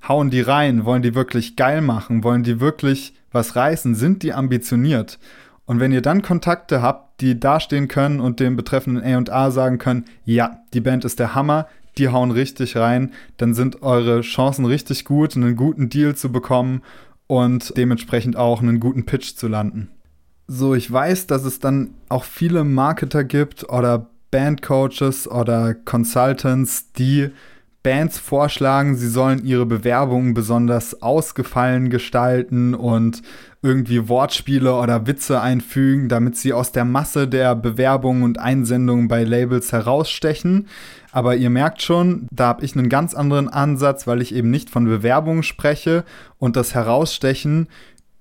Hauen 0.07 0.29
die 0.29 0.41
rein? 0.41 0.85
Wollen 0.85 1.01
die 1.01 1.15
wirklich 1.15 1.55
geil 1.55 1.81
machen? 1.81 2.23
Wollen 2.23 2.43
die 2.43 2.59
wirklich 2.59 3.13
was 3.31 3.55
reißen? 3.55 3.95
Sind 3.95 4.23
die 4.23 4.33
ambitioniert? 4.33 5.19
Und 5.65 5.79
wenn 5.79 5.91
ihr 5.91 6.01
dann 6.01 6.21
Kontakte 6.21 6.81
habt, 6.81 7.21
die 7.21 7.39
dastehen 7.39 7.87
können 7.87 8.19
und 8.19 8.39
dem 8.39 8.55
betreffenden 8.55 9.03
A&A 9.03 9.51
sagen 9.51 9.77
können, 9.77 10.05
ja, 10.23 10.61
die 10.73 10.81
Band 10.81 11.03
ist 11.03 11.19
der 11.19 11.35
Hammer, 11.35 11.67
die 11.97 12.09
hauen 12.09 12.31
richtig 12.31 12.77
rein, 12.77 13.11
dann 13.37 13.53
sind 13.53 13.81
eure 13.81 14.21
Chancen 14.21 14.65
richtig 14.65 15.03
gut, 15.03 15.35
einen 15.35 15.55
guten 15.55 15.89
Deal 15.89 16.15
zu 16.15 16.31
bekommen 16.31 16.81
und 17.27 17.75
dementsprechend 17.75 18.37
auch 18.37 18.61
einen 18.61 18.79
guten 18.79 19.05
Pitch 19.05 19.35
zu 19.35 19.47
landen. 19.47 19.89
So, 20.47 20.75
ich 20.75 20.89
weiß, 20.89 21.27
dass 21.27 21.43
es 21.43 21.59
dann 21.59 21.91
auch 22.07 22.23
viele 22.23 22.63
Marketer 22.63 23.25
gibt 23.25 23.69
oder 23.69 24.09
Bandcoaches 24.31 25.29
oder 25.29 25.73
Consultants, 25.73 26.93
die 26.93 27.31
Bands 27.83 28.17
vorschlagen, 28.17 28.95
sie 28.95 29.09
sollen 29.09 29.45
ihre 29.45 29.65
Bewerbungen 29.65 30.33
besonders 30.33 31.01
ausgefallen 31.01 31.89
gestalten 31.89 32.73
und 32.75 33.21
irgendwie 33.61 34.09
Wortspiele 34.09 34.75
oder 34.75 35.07
Witze 35.07 35.41
einfügen, 35.41 36.09
damit 36.09 36.37
sie 36.37 36.53
aus 36.53 36.71
der 36.71 36.85
Masse 36.85 37.27
der 37.27 37.55
Bewerbungen 37.55 38.23
und 38.23 38.39
Einsendungen 38.39 39.07
bei 39.07 39.23
Labels 39.23 39.71
herausstechen. 39.71 40.67
Aber 41.11 41.35
ihr 41.35 41.49
merkt 41.49 41.81
schon, 41.81 42.27
da 42.31 42.47
habe 42.47 42.65
ich 42.65 42.75
einen 42.75 42.89
ganz 42.89 43.13
anderen 43.13 43.47
Ansatz, 43.47 44.05
weil 44.05 44.21
ich 44.21 44.33
eben 44.35 44.49
nicht 44.49 44.69
von 44.69 44.85
Bewerbungen 44.85 45.43
spreche 45.43 46.03
und 46.39 46.55
das 46.55 46.73
Herausstechen 46.73 47.67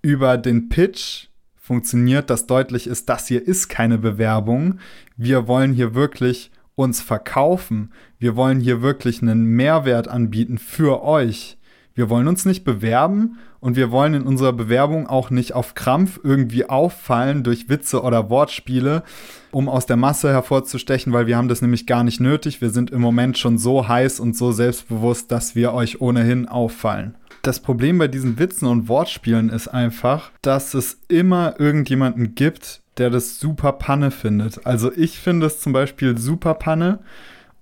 über 0.01 0.39
den 0.39 0.69
Pitch 0.69 1.27
funktioniert, 1.67 2.31
dass 2.31 2.47
deutlich 2.47 2.87
ist, 2.87 3.09
das 3.09 3.27
hier 3.27 3.45
ist 3.45 3.69
keine 3.69 3.99
Bewerbung. 3.99 4.79
Wir 5.17 5.49
wollen 5.49 5.73
hier 5.73 5.97
wirklich 5.97 6.53
uns 6.77 7.01
verkaufen. 7.01 7.91
Wir 8.21 8.37
wollen 8.37 8.61
hier 8.61 8.83
wirklich 8.83 9.21
einen 9.21 9.47
Mehrwert 9.47 10.07
anbieten 10.07 10.59
für 10.59 11.03
euch. 11.03 11.59
Wir 11.97 12.09
wollen 12.09 12.29
uns 12.29 12.45
nicht 12.45 12.63
bewerben 12.63 13.39
und 13.59 13.75
wir 13.75 13.91
wollen 13.91 14.15
in 14.15 14.23
unserer 14.23 14.53
Bewerbung 14.53 15.09
auch 15.09 15.31
nicht 15.31 15.55
auf 15.55 15.75
Krampf 15.75 16.21
irgendwie 16.23 16.69
auffallen 16.69 17.43
durch 17.43 17.69
Witze 17.69 18.03
oder 18.03 18.31
Wortspiele, 18.31 19.03
um 19.51 19.69
aus 19.69 19.87
der 19.87 19.97
Masse 19.97 20.29
hervorzustechen, 20.31 21.13
weil 21.13 21.27
wir 21.27 21.37
haben 21.37 21.49
das 21.49 21.63
nämlich 21.63 21.87
gar 21.87 22.05
nicht 22.05 22.21
nötig. 22.21 22.61
Wir 22.61 22.71
sind 22.71 22.93
im 22.93 23.01
Moment 23.01 23.39
schon 23.39 23.59
so 23.59 23.89
heiß 23.89 24.21
und 24.21 24.37
so 24.37 24.53
selbstbewusst, 24.53 25.33
dass 25.33 25.57
wir 25.57 25.73
euch 25.73 26.01
ohnehin 26.01 26.47
auffallen. 26.47 27.17
Das 27.47 27.61
Problem 27.61 27.99
bei 27.99 28.09
diesen 28.09 28.41
Witzen 28.41 28.67
und 28.67 28.89
Wortspielen 28.89 29.51
ist 29.51 29.69
einfach, 29.69 30.33
dass 30.43 30.75
es 30.75 30.99
immer 31.07 31.55
irgendjemanden 31.61 32.35
gibt, 32.35 32.83
der 32.99 33.09
das 33.09 33.39
super 33.39 33.71
Panne 33.71 34.11
findet. 34.11 34.67
Also 34.67 34.91
ich 34.93 35.21
finde 35.21 35.47
es 35.47 35.61
zum 35.61 35.73
Beispiel 35.73 36.19
super 36.19 36.55
Panne, 36.55 36.99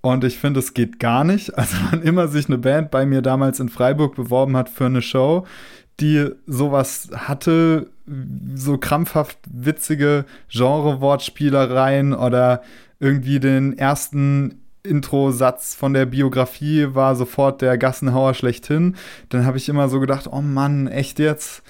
und 0.00 0.25
ich 0.25 0.38
finde, 0.38 0.61
es 0.61 0.73
geht 0.73 1.00
gar 1.00 1.23
nicht. 1.23 1.53
Also 1.59 1.76
wann 1.91 2.00
immer 2.00 2.29
sich 2.29 2.47
eine 2.47 2.57
Band 2.57 2.91
bei 2.91 3.05
mir 3.05 3.21
damals 3.21 3.61
in 3.61 3.69
Freiburg 3.69 4.14
beworben 4.14 4.57
hat 4.57 4.71
für 4.71 4.87
eine 4.87 5.03
Show, 5.03 5.47
die 6.00 6.31
sowas 6.47 7.11
hatte, 7.14 7.91
so 8.55 8.79
krampfhaft 8.79 9.38
witzige 9.50 10.25
Genre-Wortspielereien 10.49 12.14
oder 12.14 12.62
irgendwie 13.00 13.38
den 13.38 13.76
ersten 13.76 14.63
Intro-Satz 14.85 15.75
von 15.75 15.95
der 15.95 16.07
Biografie 16.07 16.88
war 16.95 17.17
sofort 17.17 17.62
der 17.62 17.79
Gassenhauer 17.79 18.35
schlechthin, 18.35 18.97
dann 19.31 19.47
habe 19.47 19.57
ich 19.57 19.69
immer 19.69 19.88
so 19.88 19.99
gedacht, 19.99 20.29
oh 20.31 20.43
Mann, 20.43 20.87
echt 20.87 21.19
jetzt? 21.19 21.62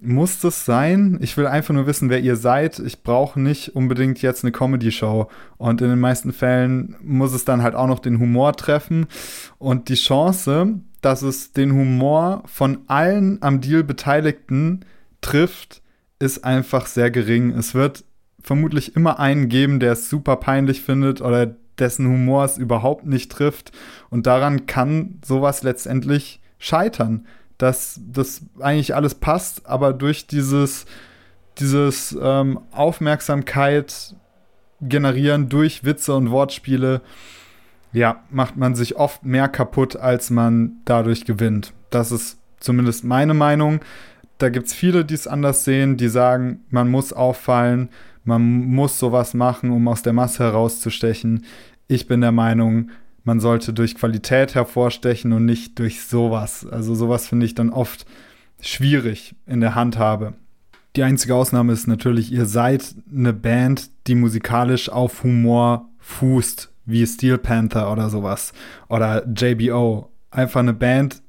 muss 0.00 0.40
das 0.40 0.64
sein? 0.64 1.18
Ich 1.20 1.36
will 1.36 1.46
einfach 1.46 1.74
nur 1.74 1.86
wissen, 1.86 2.08
wer 2.08 2.20
ihr 2.20 2.36
seid. 2.36 2.78
Ich 2.78 3.02
brauche 3.02 3.38
nicht 3.40 3.74
unbedingt 3.76 4.22
jetzt 4.22 4.44
eine 4.44 4.52
Comedy-Show. 4.52 5.28
Und 5.58 5.80
in 5.82 5.88
den 5.88 6.00
meisten 6.00 6.32
Fällen 6.32 6.96
muss 7.02 7.32
es 7.32 7.44
dann 7.44 7.62
halt 7.62 7.74
auch 7.74 7.86
noch 7.86 7.98
den 7.98 8.18
Humor 8.18 8.54
treffen. 8.54 9.06
Und 9.58 9.88
die 9.88 9.94
Chance, 9.94 10.80
dass 11.00 11.22
es 11.22 11.52
den 11.52 11.72
Humor 11.72 12.42
von 12.46 12.78
allen 12.86 13.42
am 13.42 13.60
Deal 13.60 13.84
Beteiligten 13.84 14.84
trifft, 15.20 15.82
ist 16.18 16.44
einfach 16.44 16.86
sehr 16.86 17.10
gering. 17.10 17.50
Es 17.50 17.74
wird 17.74 18.04
vermutlich 18.40 18.96
immer 18.96 19.18
einen 19.18 19.48
geben, 19.48 19.78
der 19.78 19.92
es 19.92 20.08
super 20.08 20.36
peinlich 20.36 20.80
findet 20.80 21.20
oder 21.20 21.54
dessen 21.82 22.06
Humor 22.06 22.46
es 22.46 22.56
überhaupt 22.56 23.04
nicht 23.04 23.30
trifft. 23.30 23.72
Und 24.08 24.26
daran 24.26 24.64
kann 24.64 25.18
sowas 25.22 25.62
letztendlich 25.62 26.40
scheitern 26.58 27.26
dass 27.62 28.00
das 28.04 28.42
eigentlich 28.58 28.96
alles 28.96 29.14
passt, 29.14 29.66
aber 29.66 29.92
durch 29.92 30.26
dieses, 30.26 30.84
dieses 31.58 32.16
ähm, 32.20 32.58
Aufmerksamkeit 32.72 34.16
generieren 34.80 35.48
durch 35.48 35.84
Witze 35.84 36.16
und 36.16 36.32
Wortspiele, 36.32 37.02
ja, 37.92 38.24
macht 38.30 38.56
man 38.56 38.74
sich 38.74 38.96
oft 38.96 39.24
mehr 39.24 39.48
kaputt, 39.48 39.94
als 39.94 40.28
man 40.28 40.72
dadurch 40.86 41.24
gewinnt. 41.24 41.72
Das 41.90 42.10
ist 42.10 42.38
zumindest 42.58 43.04
meine 43.04 43.34
Meinung. 43.34 43.78
Da 44.38 44.48
gibt 44.48 44.66
es 44.66 44.74
viele, 44.74 45.04
die 45.04 45.14
es 45.14 45.28
anders 45.28 45.64
sehen, 45.64 45.96
die 45.96 46.08
sagen, 46.08 46.64
man 46.68 46.90
muss 46.90 47.12
auffallen, 47.12 47.90
man 48.24 48.42
muss 48.42 48.98
sowas 48.98 49.34
machen, 49.34 49.70
um 49.70 49.86
aus 49.86 50.02
der 50.02 50.14
Masse 50.14 50.42
herauszustechen. 50.42 51.44
Ich 51.92 52.06
bin 52.06 52.22
der 52.22 52.32
Meinung, 52.32 52.90
man 53.22 53.38
sollte 53.38 53.74
durch 53.74 53.96
Qualität 53.96 54.54
hervorstechen 54.54 55.34
und 55.34 55.44
nicht 55.44 55.78
durch 55.78 56.02
sowas. 56.02 56.66
Also 56.66 56.94
sowas 56.94 57.28
finde 57.28 57.44
ich 57.44 57.54
dann 57.54 57.68
oft 57.68 58.06
schwierig 58.62 59.34
in 59.44 59.60
der 59.60 59.74
Handhabe. 59.74 60.32
Die 60.96 61.02
einzige 61.02 61.34
Ausnahme 61.34 61.74
ist 61.74 61.86
natürlich, 61.86 62.32
ihr 62.32 62.46
seid 62.46 62.94
eine 63.14 63.34
Band, 63.34 63.90
die 64.06 64.14
musikalisch 64.14 64.88
auf 64.88 65.22
Humor 65.22 65.90
fußt, 65.98 66.72
wie 66.86 67.06
Steel 67.06 67.36
Panther 67.36 67.92
oder 67.92 68.08
sowas. 68.08 68.54
Oder 68.88 69.26
JBO. 69.26 70.08
Einfach 70.30 70.60
eine 70.60 70.72
Band, 70.72 71.20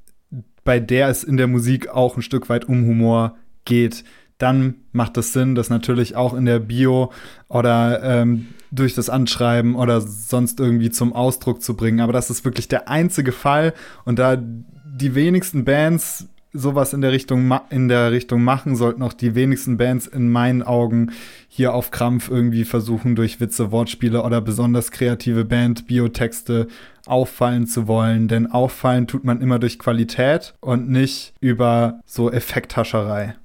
bei 0.64 0.80
der 0.80 1.10
es 1.10 1.26
in 1.26 1.36
der 1.36 1.48
Musik 1.48 1.90
auch 1.90 2.16
ein 2.16 2.22
Stück 2.22 2.48
weit 2.48 2.70
um 2.70 2.86
Humor 2.86 3.36
geht. 3.66 4.06
Dann 4.38 4.76
macht 4.94 5.18
es 5.18 5.34
Sinn, 5.34 5.56
das 5.56 5.70
natürlich 5.70 6.16
auch 6.16 6.34
in 6.34 6.46
der 6.46 6.60
Bio 6.60 7.12
oder 7.50 8.02
ähm, 8.02 8.48
durch 8.74 8.96
das 8.96 9.10
Anschreiben 9.10 9.76
oder 9.76 10.02
sonst 10.02 10.60
irgendwie 10.60 10.90
zum 10.90 11.14
Ausdruck 11.14 11.62
zu 11.62 11.76
bringen. 11.76 12.00
Aber 12.00 12.14
das 12.14 12.30
ist 12.30 12.44
wirklich 12.44 12.68
der 12.68 12.90
einzige 12.90 13.32
Fall. 13.32 13.74
Und 14.04 14.20
da 14.20 14.38
die 14.38 15.16
wenigsten 15.16 15.64
Bands 15.64 16.28
sowas 16.54 16.94
in 16.94 17.02
der 17.02 17.12
Richtung 17.12 17.52
in 17.72 17.88
der 17.88 18.12
Richtung 18.12 18.44
machen, 18.44 18.76
sollten 18.76 19.02
auch 19.02 19.14
die 19.14 19.34
wenigsten 19.34 19.78
Bands 19.78 20.06
in 20.06 20.30
meinen 20.32 20.62
Augen 20.62 21.12
hier 21.48 21.74
auf 21.74 21.90
Krampf 21.92 22.30
irgendwie 22.30 22.64
versuchen 22.64 23.16
durch 23.16 23.40
Witze, 23.40 23.72
Wortspiele 23.72 24.22
oder 24.24 24.40
besonders 24.40 24.92
kreative 24.92 25.46
Band 25.46 25.88
Biotexte 25.88 26.68
auffallen 27.06 27.68
zu 27.68 27.88
wollen, 27.88 28.28
denn 28.28 28.48
auffallen 28.48 29.08
tut 29.08 29.24
man 29.24 29.42
immer 29.42 29.60
durch 29.60 29.80
Qualität 29.80 30.54
und 30.62 30.90
nicht 30.90 31.34
über 31.42 32.00
so 32.06 32.32
Effekthascherei. 32.32 33.36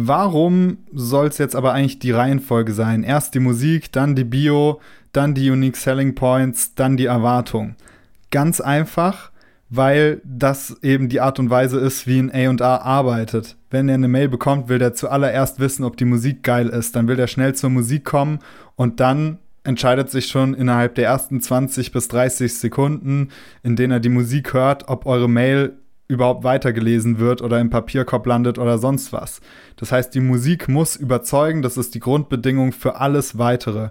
Warum 0.00 0.78
soll 0.94 1.26
es 1.26 1.38
jetzt 1.38 1.56
aber 1.56 1.72
eigentlich 1.72 1.98
die 1.98 2.12
Reihenfolge 2.12 2.72
sein? 2.72 3.02
Erst 3.02 3.34
die 3.34 3.40
Musik, 3.40 3.90
dann 3.90 4.14
die 4.14 4.22
Bio, 4.22 4.80
dann 5.10 5.34
die 5.34 5.50
Unique 5.50 5.76
Selling 5.76 6.14
Points, 6.14 6.76
dann 6.76 6.96
die 6.96 7.06
Erwartung. 7.06 7.74
Ganz 8.30 8.60
einfach, 8.60 9.32
weil 9.70 10.20
das 10.22 10.76
eben 10.82 11.08
die 11.08 11.20
Art 11.20 11.40
und 11.40 11.50
Weise 11.50 11.80
ist, 11.80 12.06
wie 12.06 12.20
ein 12.20 12.60
A&A 12.60 12.76
arbeitet. 12.76 13.56
Wenn 13.70 13.88
er 13.88 13.96
eine 13.96 14.06
Mail 14.06 14.28
bekommt, 14.28 14.68
will 14.68 14.80
er 14.80 14.94
zuallererst 14.94 15.58
wissen, 15.58 15.82
ob 15.82 15.96
die 15.96 16.04
Musik 16.04 16.44
geil 16.44 16.68
ist. 16.68 16.94
Dann 16.94 17.08
will 17.08 17.18
er 17.18 17.26
schnell 17.26 17.56
zur 17.56 17.70
Musik 17.70 18.04
kommen 18.04 18.38
und 18.76 19.00
dann 19.00 19.38
entscheidet 19.64 20.10
sich 20.10 20.28
schon 20.28 20.54
innerhalb 20.54 20.94
der 20.94 21.06
ersten 21.06 21.40
20 21.40 21.90
bis 21.90 22.06
30 22.06 22.54
Sekunden, 22.54 23.30
in 23.64 23.74
denen 23.74 23.94
er 23.94 24.00
die 24.00 24.10
Musik 24.10 24.52
hört, 24.52 24.88
ob 24.88 25.06
eure 25.06 25.28
Mail 25.28 25.72
überhaupt 26.08 26.42
weitergelesen 26.42 27.18
wird 27.18 27.42
oder 27.42 27.60
im 27.60 27.70
Papierkorb 27.70 28.26
landet 28.26 28.58
oder 28.58 28.78
sonst 28.78 29.12
was. 29.12 29.40
Das 29.76 29.92
heißt, 29.92 30.14
die 30.14 30.20
Musik 30.20 30.68
muss 30.68 30.96
überzeugen, 30.96 31.62
das 31.62 31.76
ist 31.76 31.94
die 31.94 32.00
Grundbedingung 32.00 32.72
für 32.72 32.96
alles 32.96 33.38
weitere. 33.38 33.90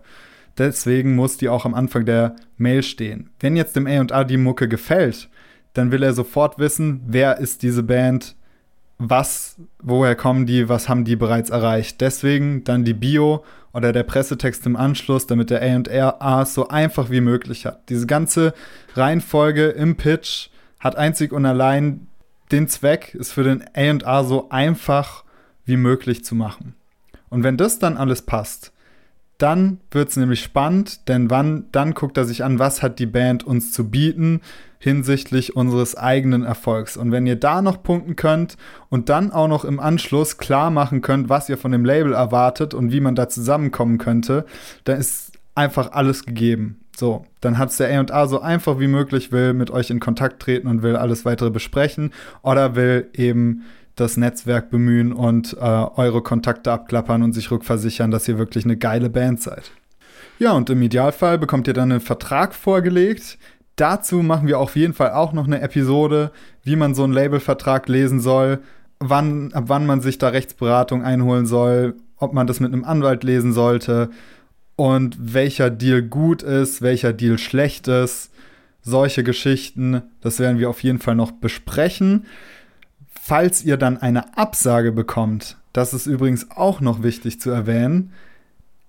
Deswegen 0.57 1.15
muss 1.15 1.37
die 1.37 1.49
auch 1.49 1.65
am 1.65 1.75
Anfang 1.75 2.05
der 2.05 2.35
Mail 2.57 2.81
stehen. 2.81 3.29
Wenn 3.39 3.55
jetzt 3.55 3.75
dem 3.75 3.85
A&A 3.85 4.23
die 4.23 4.37
Mucke 4.37 4.67
gefällt, 4.67 5.29
dann 5.73 5.91
will 5.91 6.01
er 6.01 6.13
sofort 6.13 6.57
wissen, 6.57 7.01
wer 7.05 7.37
ist 7.37 7.61
diese 7.61 7.83
Band, 7.83 8.35
was, 8.97 9.57
woher 9.79 10.15
kommen 10.15 10.47
die, 10.47 10.67
was 10.67 10.89
haben 10.89 11.05
die 11.05 11.15
bereits 11.15 11.51
erreicht. 11.51 12.01
Deswegen 12.01 12.63
dann 12.63 12.83
die 12.83 12.95
Bio 12.95 13.43
oder 13.73 13.93
der 13.93 14.01
Pressetext 14.01 14.65
im 14.65 14.75
Anschluss, 14.75 15.27
damit 15.27 15.51
der 15.51 15.61
A&A 15.61 16.45
so 16.45 16.67
einfach 16.69 17.11
wie 17.11 17.21
möglich 17.21 17.67
hat. 17.67 17.87
Diese 17.89 18.07
ganze 18.07 18.55
Reihenfolge 18.95 19.67
im 19.67 19.97
Pitch 19.97 20.49
hat 20.79 20.95
einzig 20.95 21.31
und 21.31 21.45
allein 21.45 22.07
den 22.51 22.67
Zweck, 22.67 23.15
es 23.19 23.31
für 23.31 23.43
den 23.43 23.63
A&R 23.75 24.23
so 24.23 24.49
einfach 24.49 25.23
wie 25.65 25.77
möglich 25.77 26.23
zu 26.23 26.35
machen. 26.35 26.75
Und 27.29 27.43
wenn 27.43 27.57
das 27.57 27.79
dann 27.79 27.97
alles 27.97 28.21
passt, 28.21 28.71
dann 29.37 29.79
wird 29.91 30.09
es 30.09 30.15
nämlich 30.15 30.41
spannend, 30.41 31.07
denn 31.07 31.29
wann, 31.29 31.65
dann 31.71 31.93
guckt 31.93 32.17
er 32.17 32.25
sich 32.25 32.43
an, 32.43 32.57
was 32.57 32.81
hat 32.81 32.99
die 32.99 33.05
Band 33.05 33.45
uns 33.45 33.71
zu 33.71 33.89
bieten 33.89 34.41
hinsichtlich 34.79 35.55
unseres 35.55 35.95
eigenen 35.95 36.43
Erfolgs. 36.43 36.97
Und 36.97 37.11
wenn 37.11 37.25
ihr 37.25 37.35
da 37.35 37.61
noch 37.61 37.81
punkten 37.81 38.15
könnt 38.15 38.57
und 38.89 39.09
dann 39.09 39.31
auch 39.31 39.47
noch 39.47 39.65
im 39.65 39.79
Anschluss 39.79 40.37
klar 40.37 40.69
machen 40.69 41.01
könnt, 41.01 41.29
was 41.29 41.49
ihr 41.49 41.57
von 41.57 41.71
dem 41.71 41.85
Label 41.85 42.13
erwartet 42.13 42.73
und 42.73 42.91
wie 42.91 42.99
man 42.99 43.15
da 43.15 43.27
zusammenkommen 43.27 43.97
könnte, 43.97 44.45
dann 44.83 44.99
ist 44.99 45.33
einfach 45.55 45.91
alles 45.91 46.25
gegeben. 46.25 46.79
So, 46.99 47.27
dann 47.41 47.59
hat 47.59 47.69
es 47.69 47.77
der 47.77 47.95
A&A 47.95 48.25
so 48.25 48.41
einfach 48.41 48.79
wie 48.79 48.87
möglich, 48.87 49.31
will 49.31 49.53
mit 49.53 49.69
euch 49.69 49.91
in 49.91 49.99
Kontakt 49.99 50.41
treten 50.41 50.67
und 50.67 50.81
will 50.81 50.95
alles 50.95 51.25
weitere 51.25 51.51
besprechen 51.51 52.11
oder 52.41 52.75
will 52.75 53.07
eben 53.13 53.65
das 53.93 54.17
Netzwerk 54.17 54.71
bemühen 54.71 55.13
und 55.13 55.53
äh, 55.53 55.59
eure 55.59 56.23
Kontakte 56.23 56.71
abklappern 56.71 57.21
und 57.21 57.33
sich 57.33 57.51
rückversichern, 57.51 58.09
dass 58.09 58.27
ihr 58.27 58.39
wirklich 58.39 58.65
eine 58.65 58.77
geile 58.77 59.11
Band 59.11 59.43
seid. 59.43 59.69
Ja, 60.39 60.53
und 60.53 60.71
im 60.71 60.81
Idealfall 60.81 61.37
bekommt 61.37 61.67
ihr 61.67 61.75
dann 61.75 61.91
einen 61.91 62.01
Vertrag 62.01 62.55
vorgelegt. 62.55 63.37
Dazu 63.75 64.23
machen 64.23 64.47
wir 64.47 64.57
auf 64.57 64.75
jeden 64.75 64.95
Fall 64.95 65.11
auch 65.11 65.33
noch 65.33 65.45
eine 65.45 65.61
Episode, 65.61 66.31
wie 66.63 66.75
man 66.75 66.95
so 66.95 67.03
einen 67.03 67.13
Labelvertrag 67.13 67.87
lesen 67.89 68.21
soll, 68.21 68.57
wann, 68.97 69.53
ab 69.53 69.65
wann 69.67 69.85
man 69.85 70.01
sich 70.01 70.17
da 70.17 70.29
Rechtsberatung 70.29 71.03
einholen 71.03 71.45
soll, 71.45 71.93
ob 72.17 72.33
man 72.33 72.47
das 72.47 72.59
mit 72.59 72.73
einem 72.73 72.85
Anwalt 72.85 73.23
lesen 73.23 73.53
sollte 73.53 74.09
und 74.77 75.17
welcher 75.33 75.69
Deal 75.69 76.01
gut 76.01 76.43
ist, 76.43 76.81
welcher 76.81 77.11
Deal 77.11 77.37
schlecht 77.37 77.89
ist. 77.89 78.31
Solche 78.81 79.23
Geschichten, 79.25 80.03
das 80.21 80.39
werden 80.39 80.59
wir 80.59 80.69
auf 80.69 80.81
jeden 80.81 80.99
Fall 80.99 81.15
noch 81.15 81.31
besprechen. 81.31 82.25
Falls 83.09 83.65
ihr 83.65 83.75
dann 83.75 83.97
eine 83.97 84.37
Absage 84.37 84.93
bekommt, 84.93 85.57
das 85.73 85.93
ist 85.93 86.05
übrigens 86.05 86.51
auch 86.51 86.79
noch 86.79 87.03
wichtig 87.03 87.41
zu 87.41 87.49
erwähnen, 87.49 88.13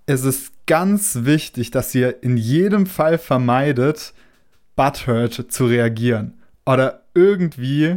es 0.07 0.25
ist 0.25 0.53
ganz 0.67 1.21
wichtig, 1.23 1.71
dass 1.71 1.95
ihr 1.95 2.23
in 2.23 2.37
jedem 2.37 2.87
Fall 2.87 3.19
vermeidet, 3.19 4.15
butthurt 4.77 5.51
zu 5.51 5.67
reagieren 5.67 6.35
oder 6.65 7.03
irgendwie 7.15 7.97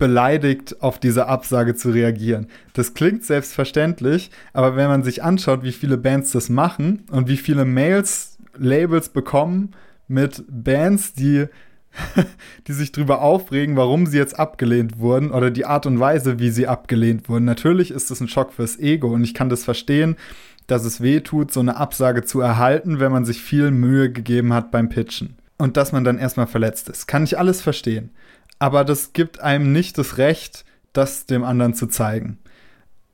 beleidigt 0.00 0.82
auf 0.82 0.98
diese 0.98 1.28
Absage 1.28 1.76
zu 1.76 1.90
reagieren. 1.90 2.48
Das 2.72 2.94
klingt 2.94 3.24
selbstverständlich, 3.24 4.32
aber 4.52 4.74
wenn 4.74 4.88
man 4.88 5.04
sich 5.04 5.22
anschaut, 5.22 5.62
wie 5.62 5.70
viele 5.70 5.96
Bands 5.96 6.32
das 6.32 6.48
machen 6.48 7.04
und 7.12 7.28
wie 7.28 7.36
viele 7.36 7.64
Mails 7.64 8.38
Labels 8.58 9.10
bekommen 9.10 9.70
mit 10.08 10.42
Bands, 10.48 11.12
die 11.12 11.46
die 12.68 12.72
sich 12.72 12.92
darüber 12.92 13.20
aufregen, 13.20 13.76
warum 13.76 14.06
sie 14.06 14.16
jetzt 14.16 14.38
abgelehnt 14.38 14.98
wurden 14.98 15.30
oder 15.32 15.50
die 15.50 15.66
Art 15.66 15.86
und 15.86 15.98
Weise, 15.98 16.38
wie 16.38 16.50
sie 16.50 16.68
abgelehnt 16.68 17.28
wurden. 17.28 17.44
Natürlich 17.44 17.90
ist 17.90 18.10
das 18.10 18.20
ein 18.20 18.28
Schock 18.28 18.52
fürs 18.52 18.78
Ego 18.78 19.08
und 19.08 19.24
ich 19.24 19.34
kann 19.34 19.48
das 19.48 19.64
verstehen, 19.64 20.16
dass 20.68 20.84
es 20.84 21.00
weh 21.00 21.20
tut, 21.20 21.52
so 21.52 21.60
eine 21.60 21.76
Absage 21.76 22.24
zu 22.24 22.40
erhalten, 22.40 23.00
wenn 23.00 23.10
man 23.10 23.24
sich 23.24 23.42
viel 23.42 23.72
Mühe 23.72 24.10
gegeben 24.10 24.52
hat 24.52 24.70
beim 24.70 24.88
Pitchen. 24.88 25.34
Und 25.58 25.76
dass 25.76 25.92
man 25.92 26.04
dann 26.04 26.18
erstmal 26.18 26.46
verletzt 26.46 26.88
ist. 26.88 27.06
Kann 27.06 27.24
ich 27.24 27.38
alles 27.38 27.60
verstehen. 27.60 28.10
Aber 28.60 28.84
das 28.84 29.12
gibt 29.12 29.40
einem 29.40 29.72
nicht 29.72 29.98
das 29.98 30.16
Recht, 30.16 30.64
das 30.92 31.26
dem 31.26 31.42
anderen 31.42 31.74
zu 31.74 31.88
zeigen 31.88 32.38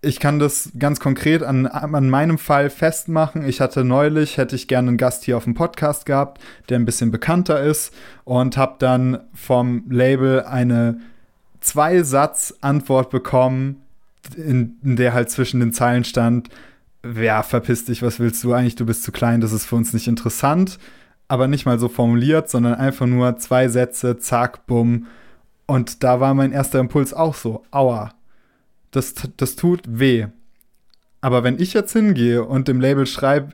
ich 0.06 0.20
kann 0.20 0.38
das 0.38 0.70
ganz 0.78 1.00
konkret 1.00 1.42
an, 1.42 1.66
an 1.66 2.08
meinem 2.08 2.38
Fall 2.38 2.70
festmachen. 2.70 3.46
Ich 3.46 3.60
hatte 3.60 3.84
neulich, 3.84 4.36
hätte 4.36 4.54
ich 4.54 4.68
gerne 4.68 4.88
einen 4.88 4.96
Gast 4.98 5.24
hier 5.24 5.36
auf 5.36 5.44
dem 5.44 5.54
Podcast 5.54 6.06
gehabt, 6.06 6.40
der 6.68 6.78
ein 6.78 6.84
bisschen 6.84 7.10
bekannter 7.10 7.60
ist 7.60 7.92
und 8.24 8.56
habe 8.56 8.76
dann 8.78 9.18
vom 9.34 9.84
Label 9.90 10.44
eine 10.44 11.00
Zwei-Satz-Antwort 11.60 13.10
bekommen, 13.10 13.82
in, 14.36 14.76
in 14.84 14.96
der 14.96 15.12
halt 15.12 15.30
zwischen 15.30 15.60
den 15.60 15.72
Zeilen 15.72 16.04
stand, 16.04 16.50
ja, 17.20 17.42
verpiss 17.42 17.84
dich, 17.84 18.02
was 18.02 18.20
willst 18.20 18.42
du 18.44 18.52
eigentlich, 18.52 18.76
du 18.76 18.86
bist 18.86 19.02
zu 19.02 19.12
klein, 19.12 19.40
das 19.40 19.52
ist 19.52 19.66
für 19.66 19.76
uns 19.76 19.92
nicht 19.92 20.08
interessant. 20.08 20.78
Aber 21.28 21.48
nicht 21.48 21.66
mal 21.66 21.80
so 21.80 21.88
formuliert, 21.88 22.48
sondern 22.48 22.74
einfach 22.74 23.06
nur 23.06 23.36
zwei 23.38 23.66
Sätze, 23.66 24.18
zack, 24.18 24.66
bumm. 24.66 25.06
Und 25.66 26.02
da 26.04 26.20
war 26.20 26.34
mein 26.34 26.52
erster 26.52 26.78
Impuls 26.78 27.12
auch 27.12 27.34
so, 27.34 27.64
aua, 27.70 28.14
das, 28.92 29.14
das 29.36 29.56
tut 29.56 29.82
weh. 29.86 30.26
Aber 31.20 31.42
wenn 31.42 31.60
ich 31.60 31.74
jetzt 31.74 31.92
hingehe 31.92 32.44
und 32.44 32.68
dem 32.68 32.80
Label 32.80 33.06
schreibe, 33.06 33.48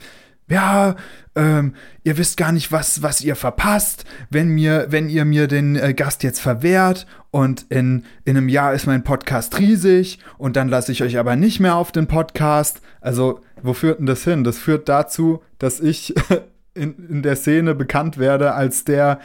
ja, 0.49 0.97
ähm, 1.35 1.75
ihr 2.05 2.19
wisst 2.19 2.37
gar 2.37 2.53
nicht, 2.53 2.71
was, 2.73 3.03
was 3.03 3.23
ihr 3.23 3.37
verpasst, 3.37 4.05
wenn, 4.29 4.49
mir, 4.49 4.87
wenn 4.91 5.09
ihr 5.09 5.25
mir 5.25 5.47
den 5.49 5.77
äh, 5.77 5.95
Gast 5.95 6.23
jetzt 6.23 6.41
verwehrt 6.41 7.07
und 7.31 7.65
in, 7.71 8.05
in 8.25 8.37
einem 8.37 8.51
Jahr 8.51 8.75
ist 8.75 8.87
mein 8.87 9.05
Podcast 9.05 9.59
riesig 9.59 10.19
und 10.37 10.57
dann 10.57 10.69
lasse 10.69 10.93
ich 10.93 11.03
euch 11.03 11.19
aber 11.19 11.37
nicht 11.37 11.61
mehr 11.61 11.77
auf 11.77 11.93
den 11.93 12.07
Podcast. 12.07 12.83
Also, 13.01 13.41
wo 13.63 13.73
führt 13.73 14.01
denn 14.01 14.07
das 14.07 14.25
hin? 14.25 14.45
Das 14.45 14.59
führt 14.59 14.89
dazu, 14.89 15.43
dass 15.59 15.81
ich 15.81 16.15
in, 16.75 16.95
in 17.09 17.23
der 17.23 17.37
Szene 17.37 17.75
bekannt 17.75 18.19
werde 18.19 18.53
als 18.53 18.85
der 18.85 19.21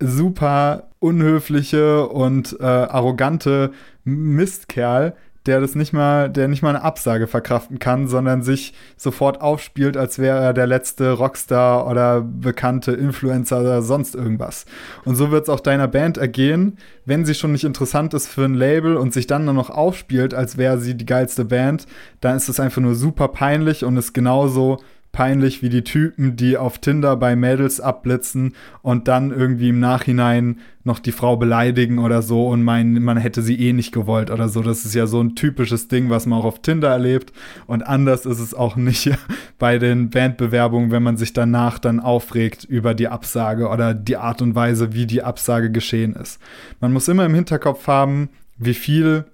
super 0.00 0.88
unhöfliche 0.98 2.06
und 2.08 2.56
äh, 2.60 2.64
arrogante 2.64 3.72
Mistkerl, 4.04 5.14
der 5.46 5.60
das 5.60 5.74
nicht 5.74 5.92
mal, 5.92 6.28
der 6.28 6.48
nicht 6.48 6.62
mal 6.62 6.70
eine 6.70 6.82
Absage 6.82 7.26
verkraften 7.26 7.78
kann, 7.78 8.08
sondern 8.08 8.42
sich 8.42 8.74
sofort 8.96 9.40
aufspielt, 9.40 9.96
als 9.96 10.18
wäre 10.18 10.38
er 10.38 10.52
der 10.52 10.66
letzte 10.66 11.12
Rockstar 11.12 11.86
oder 11.86 12.20
bekannte 12.20 12.92
Influencer 12.92 13.60
oder 13.60 13.82
sonst 13.82 14.14
irgendwas. 14.14 14.66
Und 15.04 15.14
so 15.14 15.30
wird 15.30 15.44
es 15.44 15.48
auch 15.48 15.60
deiner 15.60 15.88
Band 15.88 16.18
ergehen, 16.18 16.78
wenn 17.04 17.24
sie 17.24 17.34
schon 17.34 17.52
nicht 17.52 17.64
interessant 17.64 18.12
ist 18.14 18.26
für 18.26 18.44
ein 18.44 18.54
Label 18.54 18.96
und 18.96 19.12
sich 19.12 19.26
dann 19.26 19.44
nur 19.44 19.54
noch 19.54 19.70
aufspielt, 19.70 20.34
als 20.34 20.56
wäre 20.56 20.78
sie 20.78 20.96
die 20.96 21.06
geilste 21.06 21.44
Band, 21.44 21.86
dann 22.20 22.36
ist 22.36 22.48
es 22.48 22.58
einfach 22.58 22.82
nur 22.82 22.96
super 22.96 23.28
peinlich 23.28 23.84
und 23.84 23.96
ist 23.96 24.12
genauso 24.12 24.78
peinlich 25.16 25.62
wie 25.62 25.70
die 25.70 25.82
Typen, 25.82 26.36
die 26.36 26.58
auf 26.58 26.76
Tinder 26.78 27.16
bei 27.16 27.36
Mädels 27.36 27.80
abblitzen 27.80 28.52
und 28.82 29.08
dann 29.08 29.30
irgendwie 29.30 29.70
im 29.70 29.80
Nachhinein 29.80 30.58
noch 30.84 30.98
die 30.98 31.10
Frau 31.10 31.38
beleidigen 31.38 31.98
oder 31.98 32.20
so 32.20 32.48
und 32.48 32.62
meinen, 32.62 33.02
man 33.02 33.16
hätte 33.16 33.40
sie 33.40 33.58
eh 33.58 33.72
nicht 33.72 33.92
gewollt 33.92 34.30
oder 34.30 34.50
so. 34.50 34.60
Das 34.60 34.84
ist 34.84 34.94
ja 34.94 35.06
so 35.06 35.22
ein 35.22 35.34
typisches 35.34 35.88
Ding, 35.88 36.10
was 36.10 36.26
man 36.26 36.38
auch 36.38 36.44
auf 36.44 36.60
Tinder 36.60 36.90
erlebt. 36.90 37.32
Und 37.66 37.82
anders 37.82 38.26
ist 38.26 38.40
es 38.40 38.52
auch 38.52 38.76
nicht 38.76 39.10
bei 39.58 39.78
den 39.78 40.10
Bandbewerbungen, 40.10 40.90
wenn 40.90 41.02
man 41.02 41.16
sich 41.16 41.32
danach 41.32 41.78
dann 41.78 41.98
aufregt 41.98 42.64
über 42.64 42.92
die 42.92 43.08
Absage 43.08 43.68
oder 43.68 43.94
die 43.94 44.18
Art 44.18 44.42
und 44.42 44.54
Weise, 44.54 44.92
wie 44.92 45.06
die 45.06 45.22
Absage 45.22 45.70
geschehen 45.70 46.14
ist. 46.14 46.42
Man 46.78 46.92
muss 46.92 47.08
immer 47.08 47.24
im 47.24 47.34
Hinterkopf 47.34 47.86
haben, 47.86 48.28
wie 48.58 48.74
viel 48.74 49.24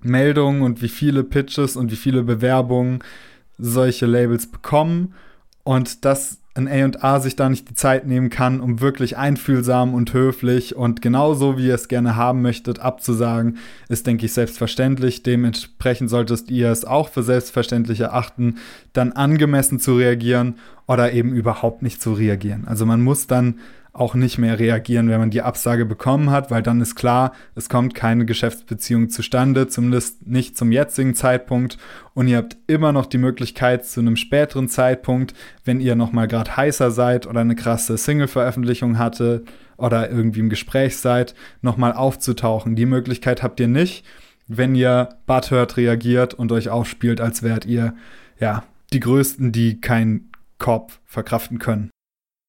Meldungen 0.00 0.62
und 0.62 0.80
wie 0.80 0.88
viele 0.88 1.24
Pitches 1.24 1.74
und 1.74 1.90
wie 1.90 1.96
viele 1.96 2.22
Bewerbungen 2.22 3.00
solche 3.58 4.06
Labels 4.06 4.50
bekommen 4.50 5.14
und 5.64 6.04
dass 6.04 6.38
ein 6.54 6.68
A&A 6.68 7.20
sich 7.20 7.34
da 7.34 7.48
nicht 7.48 7.70
die 7.70 7.74
Zeit 7.74 8.06
nehmen 8.06 8.28
kann, 8.28 8.60
um 8.60 8.80
wirklich 8.80 9.16
einfühlsam 9.16 9.94
und 9.94 10.12
höflich 10.12 10.76
und 10.76 11.00
genauso 11.00 11.56
wie 11.56 11.68
ihr 11.68 11.74
es 11.74 11.88
gerne 11.88 12.14
haben 12.16 12.42
möchtet 12.42 12.78
abzusagen, 12.78 13.56
ist, 13.88 14.06
denke 14.06 14.26
ich, 14.26 14.34
selbstverständlich. 14.34 15.22
Dementsprechend 15.22 16.10
solltest 16.10 16.50
ihr 16.50 16.70
es 16.70 16.84
auch 16.84 17.08
für 17.08 17.22
selbstverständlich 17.22 18.00
erachten, 18.00 18.56
dann 18.92 19.12
angemessen 19.12 19.80
zu 19.80 19.96
reagieren 19.96 20.56
oder 20.86 21.12
eben 21.12 21.32
überhaupt 21.32 21.80
nicht 21.80 22.02
zu 22.02 22.12
reagieren. 22.12 22.64
Also 22.66 22.84
man 22.84 23.00
muss 23.00 23.26
dann 23.26 23.60
auch 23.94 24.14
nicht 24.14 24.38
mehr 24.38 24.58
reagieren, 24.58 25.10
wenn 25.10 25.20
man 25.20 25.30
die 25.30 25.42
Absage 25.42 25.84
bekommen 25.84 26.30
hat, 26.30 26.50
weil 26.50 26.62
dann 26.62 26.80
ist 26.80 26.94
klar, 26.94 27.32
es 27.54 27.68
kommt 27.68 27.94
keine 27.94 28.24
Geschäftsbeziehung 28.24 29.10
zustande, 29.10 29.68
zumindest 29.68 30.26
nicht 30.26 30.56
zum 30.56 30.72
jetzigen 30.72 31.14
Zeitpunkt. 31.14 31.76
Und 32.14 32.26
ihr 32.26 32.38
habt 32.38 32.56
immer 32.66 32.92
noch 32.92 33.04
die 33.04 33.18
Möglichkeit 33.18 33.84
zu 33.84 34.00
einem 34.00 34.16
späteren 34.16 34.68
Zeitpunkt, 34.68 35.34
wenn 35.64 35.80
ihr 35.80 35.94
nochmal 35.94 36.26
gerade 36.26 36.56
heißer 36.56 36.90
seid 36.90 37.26
oder 37.26 37.40
eine 37.40 37.54
krasse 37.54 37.98
Single-Veröffentlichung 37.98 38.96
hatte 38.96 39.44
oder 39.76 40.10
irgendwie 40.10 40.40
im 40.40 40.48
Gespräch 40.48 40.96
seid, 40.96 41.34
nochmal 41.60 41.92
aufzutauchen. 41.92 42.76
Die 42.76 42.86
Möglichkeit 42.86 43.42
habt 43.42 43.60
ihr 43.60 43.68
nicht, 43.68 44.06
wenn 44.48 44.74
ihr 44.74 45.10
butthurt 45.26 45.76
reagiert 45.76 46.32
und 46.32 46.50
euch 46.50 46.70
aufspielt, 46.70 47.20
als 47.20 47.42
wärt 47.42 47.66
ihr, 47.66 47.94
ja, 48.40 48.64
die 48.94 49.00
Größten, 49.00 49.52
die 49.52 49.80
keinen 49.80 50.30
Korb 50.58 50.92
verkraften 51.04 51.58
können. 51.58 51.90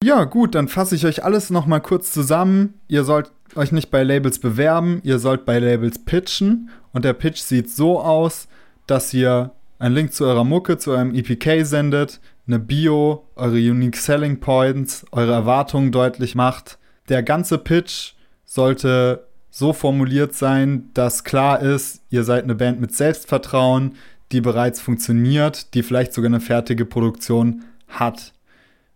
Ja, 0.04 0.26
gut, 0.26 0.54
dann 0.54 0.68
fasse 0.68 0.96
ich 0.96 1.06
euch 1.06 1.24
alles 1.24 1.50
nochmal 1.50 1.80
kurz 1.80 2.12
zusammen. 2.12 2.74
Ihr 2.90 3.06
sollt 3.06 3.32
euch 3.56 3.72
nicht 3.72 3.90
bei 3.90 4.04
Labels 4.04 4.38
bewerben, 4.38 5.00
ihr 5.04 5.18
sollt 5.18 5.46
bei 5.46 5.60
Labels 5.60 6.04
pitchen. 6.04 6.70
Und 6.92 7.06
der 7.06 7.14
Pitch 7.14 7.40
sieht 7.40 7.70
so 7.70 8.02
aus, 8.02 8.50
dass 8.86 9.14
ihr 9.14 9.52
einen 9.80 9.96
Link 9.96 10.12
zu 10.12 10.26
eurer 10.26 10.44
Mucke, 10.44 10.78
zu 10.78 10.92
eurem 10.92 11.16
EPK 11.16 11.64
sendet, 11.64 12.20
eine 12.46 12.60
Bio, 12.60 13.30
eure 13.38 13.56
Unique 13.56 13.96
Selling 13.96 14.42
Points, 14.42 15.06
eure 15.14 15.32
Erwartungen 15.32 15.94
deutlich 15.94 16.36
macht. 16.36 16.80
Der 17.08 17.24
ganze 17.24 17.58
Pitch 17.58 18.12
sollte 18.44 19.26
so 19.52 19.72
formuliert 19.72 20.36
sein, 20.36 20.90
dass 20.94 21.24
klar 21.24 21.62
ist, 21.62 22.02
ihr 22.10 22.26
seid 22.26 22.44
eine 22.44 22.56
Band 22.56 22.82
mit 22.82 22.94
Selbstvertrauen, 22.94 23.96
die 24.34 24.42
bereits 24.42 24.82
funktioniert, 24.82 25.74
die 25.74 25.82
vielleicht 25.82 26.12
sogar 26.12 26.28
eine 26.28 26.42
fertige 26.42 26.84
Produktion 26.84 27.64
hat. 27.88 28.34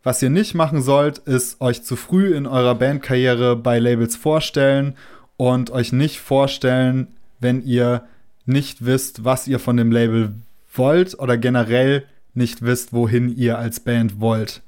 Was 0.07 0.23
ihr 0.23 0.29
nicht 0.29 0.53
machen 0.53 0.81
sollt, 0.81 1.17
ist 1.17 1.59
euch 1.59 1.83
zu 1.83 1.97
früh 1.97 2.33
in 2.33 2.47
eurer 2.47 2.75
Bandkarriere 2.75 3.57
bei 3.57 3.77
Labels 3.77 4.15
vorstellen 4.15 4.95
und 5.35 5.69
euch 5.69 5.91
nicht 5.91 6.21
vorstellen, 6.21 7.07
wenn 7.41 7.61
ihr 7.61 8.03
nicht 8.45 8.85
wisst, 8.85 9.25
was 9.25 9.49
ihr 9.49 9.59
von 9.59 9.75
dem 9.75 9.91
Label 9.91 10.31
wollt 10.73 11.19
oder 11.19 11.37
generell 11.37 12.05
nicht 12.33 12.61
wisst, 12.61 12.93
wohin 12.93 13.35
ihr 13.35 13.57
als 13.57 13.81
Band 13.81 14.21
wollt. 14.21 14.61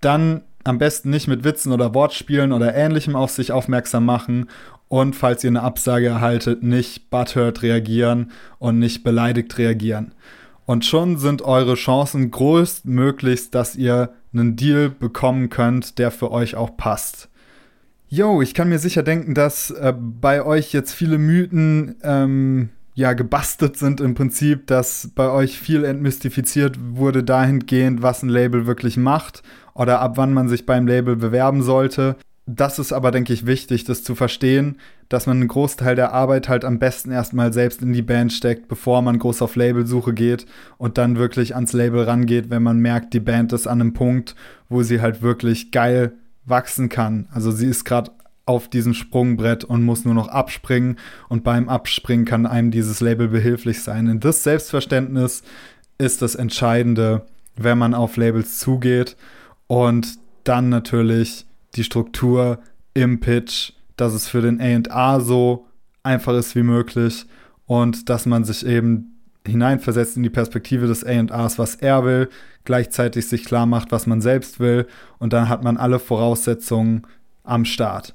Dann 0.00 0.40
am 0.64 0.78
besten 0.78 1.10
nicht 1.10 1.28
mit 1.28 1.44
Witzen 1.44 1.70
oder 1.70 1.92
Wortspielen 1.92 2.54
oder 2.54 2.74
ähnlichem 2.74 3.14
auf 3.14 3.32
sich 3.32 3.52
aufmerksam 3.52 4.06
machen 4.06 4.48
und 4.88 5.14
falls 5.14 5.44
ihr 5.44 5.50
eine 5.50 5.64
Absage 5.64 6.06
erhaltet, 6.06 6.62
nicht 6.62 7.10
butthurt 7.10 7.60
reagieren 7.60 8.30
und 8.58 8.78
nicht 8.78 9.04
beleidigt 9.04 9.58
reagieren. 9.58 10.12
Und 10.64 10.86
schon 10.86 11.18
sind 11.18 11.42
eure 11.42 11.74
Chancen 11.74 12.30
größtmöglichst, 12.30 13.54
dass 13.54 13.76
ihr 13.76 14.14
einen 14.38 14.56
Deal 14.56 14.90
bekommen 14.90 15.48
könnt, 15.48 15.98
der 15.98 16.10
für 16.10 16.30
euch 16.30 16.54
auch 16.54 16.76
passt. 16.76 17.28
Jo, 18.08 18.40
ich 18.40 18.54
kann 18.54 18.68
mir 18.68 18.78
sicher 18.78 19.02
denken, 19.02 19.34
dass 19.34 19.70
äh, 19.70 19.92
bei 19.96 20.44
euch 20.44 20.72
jetzt 20.72 20.92
viele 20.92 21.18
Mythen 21.18 21.96
ähm, 22.02 22.68
ja 22.94 23.12
gebastelt 23.12 23.76
sind 23.76 24.00
im 24.00 24.14
Prinzip, 24.14 24.66
dass 24.68 25.10
bei 25.14 25.28
euch 25.28 25.58
viel 25.58 25.84
entmystifiziert 25.84 26.78
wurde 26.80 27.24
dahingehend, 27.24 28.02
was 28.02 28.22
ein 28.22 28.28
Label 28.28 28.66
wirklich 28.66 28.96
macht 28.96 29.42
oder 29.74 30.00
ab 30.00 30.16
wann 30.16 30.32
man 30.32 30.48
sich 30.48 30.66
beim 30.66 30.86
Label 30.86 31.16
bewerben 31.16 31.62
sollte. 31.62 32.16
Das 32.46 32.78
ist 32.78 32.92
aber, 32.92 33.10
denke 33.10 33.32
ich, 33.32 33.44
wichtig, 33.44 33.84
das 33.84 34.04
zu 34.04 34.14
verstehen, 34.14 34.76
dass 35.08 35.26
man 35.26 35.38
einen 35.38 35.48
Großteil 35.48 35.94
der 35.94 36.12
Arbeit 36.12 36.48
halt 36.48 36.64
am 36.64 36.78
besten 36.78 37.10
erstmal 37.10 37.52
selbst 37.52 37.82
in 37.82 37.92
die 37.92 38.02
Band 38.02 38.32
steckt, 38.32 38.68
bevor 38.68 39.02
man 39.02 39.18
groß 39.18 39.42
auf 39.42 39.56
Labelsuche 39.56 40.14
geht 40.14 40.46
und 40.78 40.98
dann 40.98 41.16
wirklich 41.16 41.54
ans 41.54 41.72
Label 41.72 42.02
rangeht, 42.04 42.50
wenn 42.50 42.62
man 42.62 42.78
merkt, 42.78 43.14
die 43.14 43.20
Band 43.20 43.52
ist 43.52 43.66
an 43.66 43.80
einem 43.80 43.92
Punkt, 43.92 44.34
wo 44.68 44.82
sie 44.82 45.00
halt 45.00 45.22
wirklich 45.22 45.70
geil 45.70 46.12
wachsen 46.44 46.88
kann. 46.88 47.28
Also 47.30 47.50
sie 47.50 47.66
ist 47.66 47.84
gerade 47.84 48.10
auf 48.46 48.68
diesem 48.68 48.94
Sprungbrett 48.94 49.64
und 49.64 49.82
muss 49.82 50.04
nur 50.04 50.14
noch 50.14 50.28
abspringen. 50.28 50.96
Und 51.28 51.42
beim 51.42 51.68
Abspringen 51.68 52.24
kann 52.24 52.46
einem 52.46 52.70
dieses 52.70 53.00
Label 53.00 53.28
behilflich 53.28 53.82
sein. 53.82 54.08
Und 54.08 54.24
das 54.24 54.44
Selbstverständnis 54.44 55.42
ist 55.98 56.22
das 56.22 56.36
Entscheidende, 56.36 57.26
wenn 57.56 57.76
man 57.76 57.92
auf 57.92 58.16
Labels 58.16 58.60
zugeht. 58.60 59.16
Und 59.66 60.18
dann 60.44 60.68
natürlich 60.68 61.44
die 61.74 61.82
Struktur 61.82 62.60
im 62.94 63.18
Pitch, 63.18 63.72
dass 63.96 64.14
es 64.14 64.28
für 64.28 64.42
den 64.42 64.60
A&A 64.60 65.20
so 65.20 65.66
einfach 66.02 66.34
ist 66.34 66.54
wie 66.54 66.62
möglich 66.62 67.26
und 67.66 68.08
dass 68.08 68.26
man 68.26 68.44
sich 68.44 68.64
eben 68.64 69.16
hineinversetzt 69.46 70.16
in 70.16 70.22
die 70.22 70.30
Perspektive 70.30 70.86
des 70.86 71.04
A&As, 71.04 71.58
was 71.58 71.76
er 71.76 72.04
will, 72.04 72.28
gleichzeitig 72.64 73.28
sich 73.28 73.44
klar 73.44 73.66
macht, 73.66 73.92
was 73.92 74.06
man 74.06 74.20
selbst 74.20 74.60
will 74.60 74.86
und 75.18 75.32
dann 75.32 75.48
hat 75.48 75.62
man 75.62 75.76
alle 75.76 75.98
Voraussetzungen 75.98 77.02
am 77.44 77.64
Start. 77.64 78.14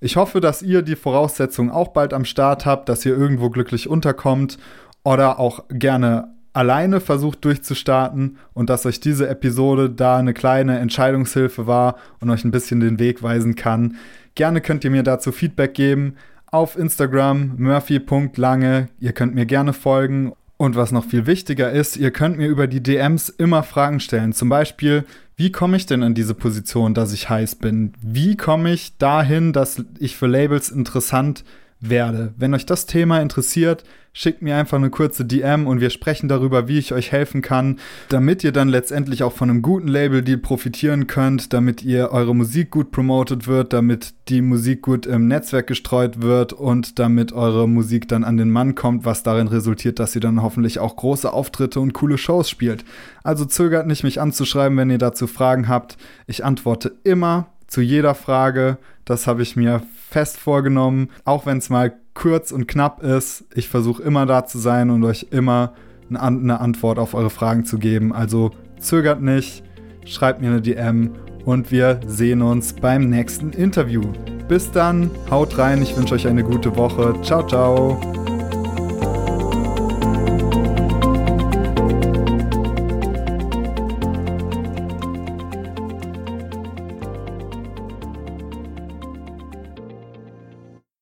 Ich 0.00 0.16
hoffe, 0.16 0.40
dass 0.40 0.62
ihr 0.62 0.82
die 0.82 0.96
Voraussetzungen 0.96 1.70
auch 1.70 1.88
bald 1.88 2.12
am 2.12 2.24
Start 2.24 2.66
habt, 2.66 2.88
dass 2.88 3.06
ihr 3.06 3.16
irgendwo 3.16 3.50
glücklich 3.50 3.88
unterkommt 3.88 4.58
oder 5.04 5.38
auch 5.38 5.64
gerne 5.68 6.32
alleine 6.52 7.00
versucht 7.00 7.44
durchzustarten 7.44 8.36
und 8.52 8.68
dass 8.68 8.84
euch 8.84 9.00
diese 9.00 9.28
Episode 9.28 9.90
da 9.90 10.16
eine 10.16 10.34
kleine 10.34 10.78
Entscheidungshilfe 10.78 11.66
war 11.66 11.96
und 12.20 12.30
euch 12.30 12.44
ein 12.44 12.50
bisschen 12.50 12.80
den 12.80 12.98
Weg 12.98 13.22
weisen 13.22 13.54
kann. 13.54 13.96
Gerne 14.34 14.60
könnt 14.60 14.84
ihr 14.84 14.90
mir 14.90 15.02
dazu 15.02 15.32
Feedback 15.32 15.74
geben 15.74 16.16
auf 16.46 16.78
Instagram 16.78 17.54
murphy.lange. 17.58 18.88
Ihr 19.00 19.12
könnt 19.12 19.34
mir 19.34 19.46
gerne 19.46 19.72
folgen 19.72 20.32
und 20.62 20.76
was 20.76 20.92
noch 20.92 21.04
viel 21.04 21.26
wichtiger 21.26 21.72
ist, 21.72 21.96
ihr 21.96 22.12
könnt 22.12 22.36
mir 22.36 22.46
über 22.46 22.68
die 22.68 22.80
DMs 22.80 23.28
immer 23.30 23.64
Fragen 23.64 23.98
stellen. 23.98 24.32
Zum 24.32 24.48
Beispiel, 24.48 25.04
wie 25.34 25.50
komme 25.50 25.76
ich 25.76 25.86
denn 25.86 26.02
in 26.02 26.14
diese 26.14 26.34
Position, 26.34 26.94
dass 26.94 27.12
ich 27.12 27.28
heiß 27.28 27.56
bin? 27.56 27.94
Wie 28.00 28.36
komme 28.36 28.72
ich 28.72 28.96
dahin, 28.96 29.52
dass 29.52 29.82
ich 29.98 30.16
für 30.16 30.28
Labels 30.28 30.70
interessant 30.70 31.42
werde? 31.80 32.32
Wenn 32.36 32.54
euch 32.54 32.64
das 32.64 32.86
Thema 32.86 33.20
interessiert, 33.20 33.82
schickt 34.12 34.42
mir 34.42 34.56
einfach 34.56 34.76
eine 34.76 34.90
kurze 34.90 35.24
DM 35.24 35.66
und 35.66 35.80
wir 35.80 35.90
sprechen 35.90 36.28
darüber, 36.28 36.68
wie 36.68 36.78
ich 36.78 36.92
euch 36.92 37.12
helfen 37.12 37.40
kann, 37.40 37.78
damit 38.08 38.44
ihr 38.44 38.52
dann 38.52 38.68
letztendlich 38.68 39.22
auch 39.22 39.32
von 39.32 39.48
einem 39.48 39.62
guten 39.62 39.88
Label-Deal 39.88 40.38
profitieren 40.38 41.06
könnt, 41.06 41.52
damit 41.52 41.82
ihr 41.82 42.10
eure 42.12 42.34
Musik 42.34 42.70
gut 42.70 42.90
promotet 42.90 43.46
wird, 43.46 43.72
damit 43.72 44.14
die 44.28 44.42
Musik 44.42 44.82
gut 44.82 45.06
im 45.06 45.28
Netzwerk 45.28 45.66
gestreut 45.66 46.20
wird 46.20 46.52
und 46.52 46.98
damit 46.98 47.32
eure 47.32 47.68
Musik 47.68 48.06
dann 48.08 48.24
an 48.24 48.36
den 48.36 48.50
Mann 48.50 48.74
kommt, 48.74 49.04
was 49.04 49.22
darin 49.22 49.48
resultiert, 49.48 49.98
dass 49.98 50.14
ihr 50.14 50.20
dann 50.20 50.42
hoffentlich 50.42 50.78
auch 50.78 50.96
große 50.96 51.32
Auftritte 51.32 51.80
und 51.80 51.94
coole 51.94 52.18
Shows 52.18 52.50
spielt. 52.50 52.84
Also 53.24 53.46
zögert 53.46 53.86
nicht, 53.86 54.04
mich 54.04 54.20
anzuschreiben, 54.20 54.76
wenn 54.76 54.90
ihr 54.90 54.98
dazu 54.98 55.26
Fragen 55.26 55.68
habt. 55.68 55.96
Ich 56.26 56.44
antworte 56.44 56.92
immer 57.02 57.48
zu 57.66 57.80
jeder 57.80 58.14
Frage. 58.14 58.76
Das 59.06 59.26
habe 59.26 59.42
ich 59.42 59.56
mir 59.56 59.82
fest 60.10 60.38
vorgenommen, 60.38 61.08
auch 61.24 61.46
wenn 61.46 61.58
es 61.58 61.70
mal 61.70 61.94
kurz 62.14 62.52
und 62.52 62.66
knapp 62.66 63.02
ist. 63.02 63.44
Ich 63.54 63.68
versuche 63.68 64.02
immer 64.02 64.26
da 64.26 64.44
zu 64.44 64.58
sein 64.58 64.90
und 64.90 65.04
euch 65.04 65.28
immer 65.30 65.72
eine 66.10 66.60
Antwort 66.60 66.98
auf 66.98 67.14
eure 67.14 67.30
Fragen 67.30 67.64
zu 67.64 67.78
geben. 67.78 68.12
Also 68.12 68.50
zögert 68.78 69.22
nicht, 69.22 69.62
schreibt 70.04 70.40
mir 70.40 70.48
eine 70.48 70.60
DM 70.60 71.12
und 71.44 71.70
wir 71.70 72.00
sehen 72.06 72.42
uns 72.42 72.74
beim 72.74 73.08
nächsten 73.08 73.50
Interview. 73.50 74.02
Bis 74.48 74.70
dann, 74.70 75.10
haut 75.30 75.56
rein, 75.58 75.82
ich 75.82 75.96
wünsche 75.96 76.14
euch 76.14 76.26
eine 76.26 76.44
gute 76.44 76.76
Woche. 76.76 77.14
Ciao, 77.22 77.46
ciao. 77.46 78.21